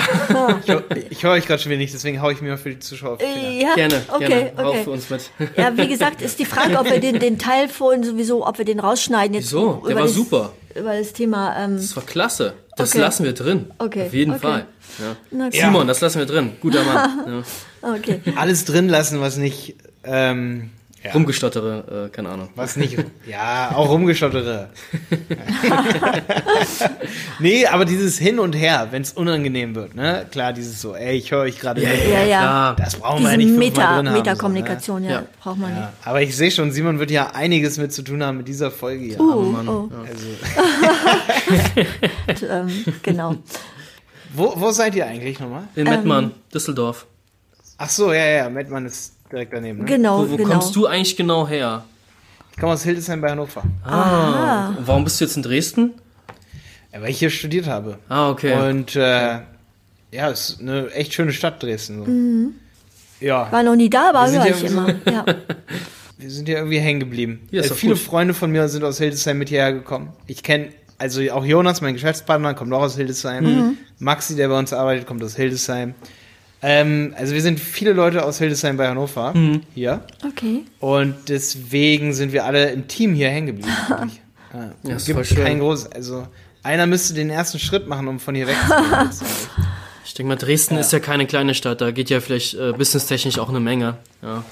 [0.95, 2.79] Ich, ich höre euch gerade schon wieder nicht, deswegen haue ich mir mal für die
[2.79, 3.61] Zuschauer auf den Finger.
[3.61, 4.53] Ja, gerne, okay, gerne.
[4.57, 4.85] Okay.
[4.85, 5.31] für uns mit.
[5.57, 8.65] Ja, wie gesagt, ist die Frage, ob wir den, den Teil vorhin sowieso, ob wir
[8.65, 9.47] den rausschneiden jetzt.
[9.53, 9.83] Wieso?
[9.85, 10.53] Der über war das, super.
[10.75, 12.55] Über das Thema, ähm, Das war klasse.
[12.77, 13.01] Das Okay.
[13.01, 13.67] lassen wir drin.
[13.79, 14.41] Okay, Auf jeden okay.
[14.41, 14.67] Fall.
[15.33, 15.51] Ja.
[15.51, 16.53] Simon, das lassen wir drin.
[16.61, 17.45] Guter Mann.
[17.83, 17.93] Ja.
[17.95, 18.21] okay.
[18.37, 20.71] Alles drin lassen, was nicht, ähm,
[21.07, 22.49] ja, Rumgestottere, äh, keine Ahnung.
[22.55, 22.97] was nicht,
[23.27, 24.69] ja, auch rumgeschottere.
[27.41, 30.27] nee, aber dieses Hin und Her, wenn es unangenehm wird, ne?
[30.31, 32.09] Klar, dieses so, ey, ich höre euch gerade nicht.
[32.09, 32.39] Ja, ja.
[32.41, 32.77] Klar.
[32.77, 35.23] Das brauchen wir Diese ja nicht Meta, drin haben, Meta-Kommunikation, ja, Ja.
[35.43, 35.81] braucht man So, ne?
[35.83, 35.93] ja.
[36.05, 39.05] Aber ich sehe schon, Simon wird ja einiges mit zu tun haben mit dieser Folge
[39.05, 39.17] hier.
[39.17, 39.21] nicht.
[39.21, 40.27] Uh, oh, Also,
[42.51, 43.37] ähm, genau.
[44.35, 45.65] wo, wo seid ihr eigentlich nochmal?
[45.75, 47.07] In Mettmann, Düsseldorf.
[47.79, 49.81] Ach so, ja, ja, Mettmann ist direkt daneben.
[49.81, 49.85] Ne?
[49.85, 50.51] Genau, Wo, wo genau.
[50.51, 51.85] kommst du eigentlich genau her?
[52.53, 53.63] Ich komme aus Hildesheim bei Hannover.
[53.85, 54.69] Ah.
[54.79, 55.95] Und Warum bist du jetzt in Dresden?
[56.93, 57.99] Ja, weil ich hier studiert habe.
[58.09, 58.69] Ah, okay.
[58.71, 59.41] Und äh,
[60.11, 62.55] ja, es ist eine echt schöne Stadt Dresden.
[63.21, 63.25] So.
[63.27, 64.95] Ja, War noch nie da, aber Wir sind höre ich immer.
[65.13, 65.25] Ja.
[66.17, 67.47] wir sind hier irgendwie hängen geblieben.
[67.51, 68.03] Ja, äh, viele gut.
[68.03, 70.13] Freunde von mir sind aus Hildesheim mit hierher gekommen.
[70.27, 70.69] Ich kenne,
[70.99, 73.45] also auch Jonas, mein Geschäftspartner, kommt auch aus Hildesheim.
[73.45, 73.79] Mhm.
[73.99, 75.95] Maxi, der bei uns arbeitet, kommt aus Hildesheim.
[76.63, 79.63] Ähm, also wir sind viele Leute aus Hildesheim bei Hannover Mhm.
[79.75, 80.01] hier.
[80.27, 80.65] Okay.
[80.81, 83.71] Und deswegen sind wir alle im Team hier hängen geblieben.
[84.55, 86.27] Ja, Ja, es gibt kein großes, also
[86.63, 89.11] einer müsste den ersten Schritt machen, um von hier wegzugehen.
[90.07, 91.81] Ich denke mal, Dresden ist ja keine kleine Stadt.
[91.83, 93.99] Da geht ja vielleicht äh, businesstechnisch auch eine Menge.
[94.23, 94.45] Ja.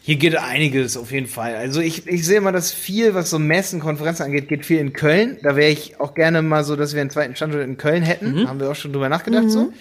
[0.00, 1.54] Hier geht einiges auf jeden Fall.
[1.54, 4.92] Also ich, ich sehe mal, dass viel, was so Messen, Konferenzen angeht, geht viel in
[4.94, 5.36] Köln.
[5.42, 8.48] Da wäre ich auch gerne mal so, dass wir einen zweiten Standort in Köln hätten.
[8.48, 9.72] Haben wir auch schon drüber nachgedacht so.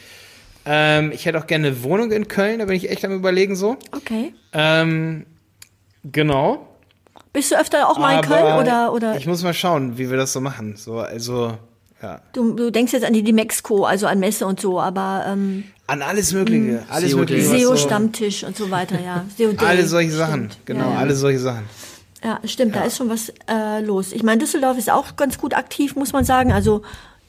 [0.65, 3.55] Ähm, ich hätte auch gerne eine Wohnung in Köln, da bin ich echt am überlegen
[3.55, 3.77] so.
[3.91, 4.33] Okay.
[4.53, 5.25] Ähm,
[6.03, 6.67] genau.
[7.33, 10.17] Bist du öfter auch mal in Köln oder, oder Ich muss mal schauen, wie wir
[10.17, 10.75] das so machen.
[10.77, 11.57] So, also,
[12.01, 12.21] ja.
[12.33, 16.01] du, du denkst jetzt an die, Mexiko, also an Messe und so, aber ähm, An
[16.01, 16.83] alles Mögliche.
[16.89, 17.19] Alles COD.
[17.19, 17.51] Mögliche.
[17.51, 19.25] was so, SEO-Stammtisch und so weiter, ja.
[19.37, 20.51] SEO alle solche Sachen.
[20.51, 20.65] Stimmt.
[20.65, 20.97] Genau, Ja, ja.
[20.99, 21.63] alle solche Sachen.
[22.23, 24.13] Ja, stimmt, da ist schon was äh, los.
[24.13, 26.53] Ich meine, Düsseldorf ist auch ganz gut aktiv, muss man sagen.
[26.53, 26.83] Also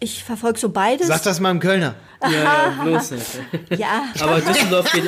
[0.05, 1.07] ich verfolge so beides.
[1.09, 1.95] Sag das mal im Kölner.
[2.23, 3.27] Ja, ja, bloß nicht.
[3.79, 5.05] ja, Aber Düsseldorf geht,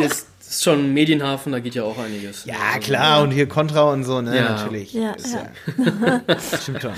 [0.00, 2.44] ist, ist schon ein Medienhafen, da geht ja auch einiges.
[2.44, 4.50] Ja, klar, und hier Contra und so, ne, Ja.
[4.50, 4.92] natürlich.
[4.92, 5.46] Ja, Ist ja.
[6.62, 6.92] Stimmt schon.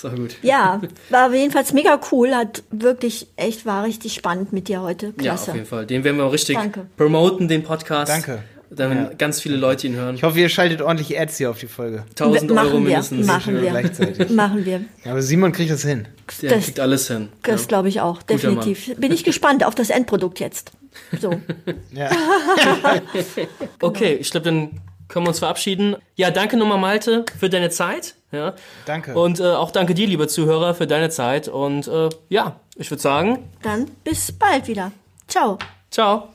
[0.00, 0.36] So gut.
[0.42, 5.06] ja, war jedenfalls mega cool, hat wirklich echt, war richtig spannend mit dir heute.
[5.06, 5.50] Ja, Klasse.
[5.52, 5.86] auf jeden Fall.
[5.86, 6.86] Den werden wir auch richtig Danke.
[6.96, 8.10] promoten, den Podcast.
[8.12, 8.42] Danke.
[8.70, 10.14] Dann ganz viele Leute ihn hören.
[10.14, 12.04] Ich hoffe, ihr schaltet ordentlich Ads hier auf die Folge.
[12.10, 13.26] 1000 machen Euro wir, mindestens.
[13.26, 14.30] machen wir, Gleichzeitig.
[14.30, 14.80] machen wir.
[15.04, 16.06] Ja, aber Simon kriegt das hin.
[16.40, 17.28] Der Das- kriegt alles hin.
[17.42, 17.66] Das ja.
[17.66, 18.94] glaube ich auch, definitiv.
[18.96, 20.70] Bin ich gespannt auf das Endprodukt jetzt.
[21.20, 21.30] So.
[21.92, 22.10] Ja.
[23.80, 25.96] Okay, ich glaube, dann können wir uns verabschieden.
[26.14, 28.14] Ja, danke nochmal, Malte, für deine Zeit.
[28.32, 28.54] Ja.
[28.86, 29.14] Danke.
[29.18, 31.48] Und äh, auch danke dir, lieber Zuhörer, für deine Zeit.
[31.48, 34.92] Und äh, ja, ich würde sagen, Dann bis bald wieder.
[35.26, 35.58] Ciao.
[35.90, 36.28] ciao.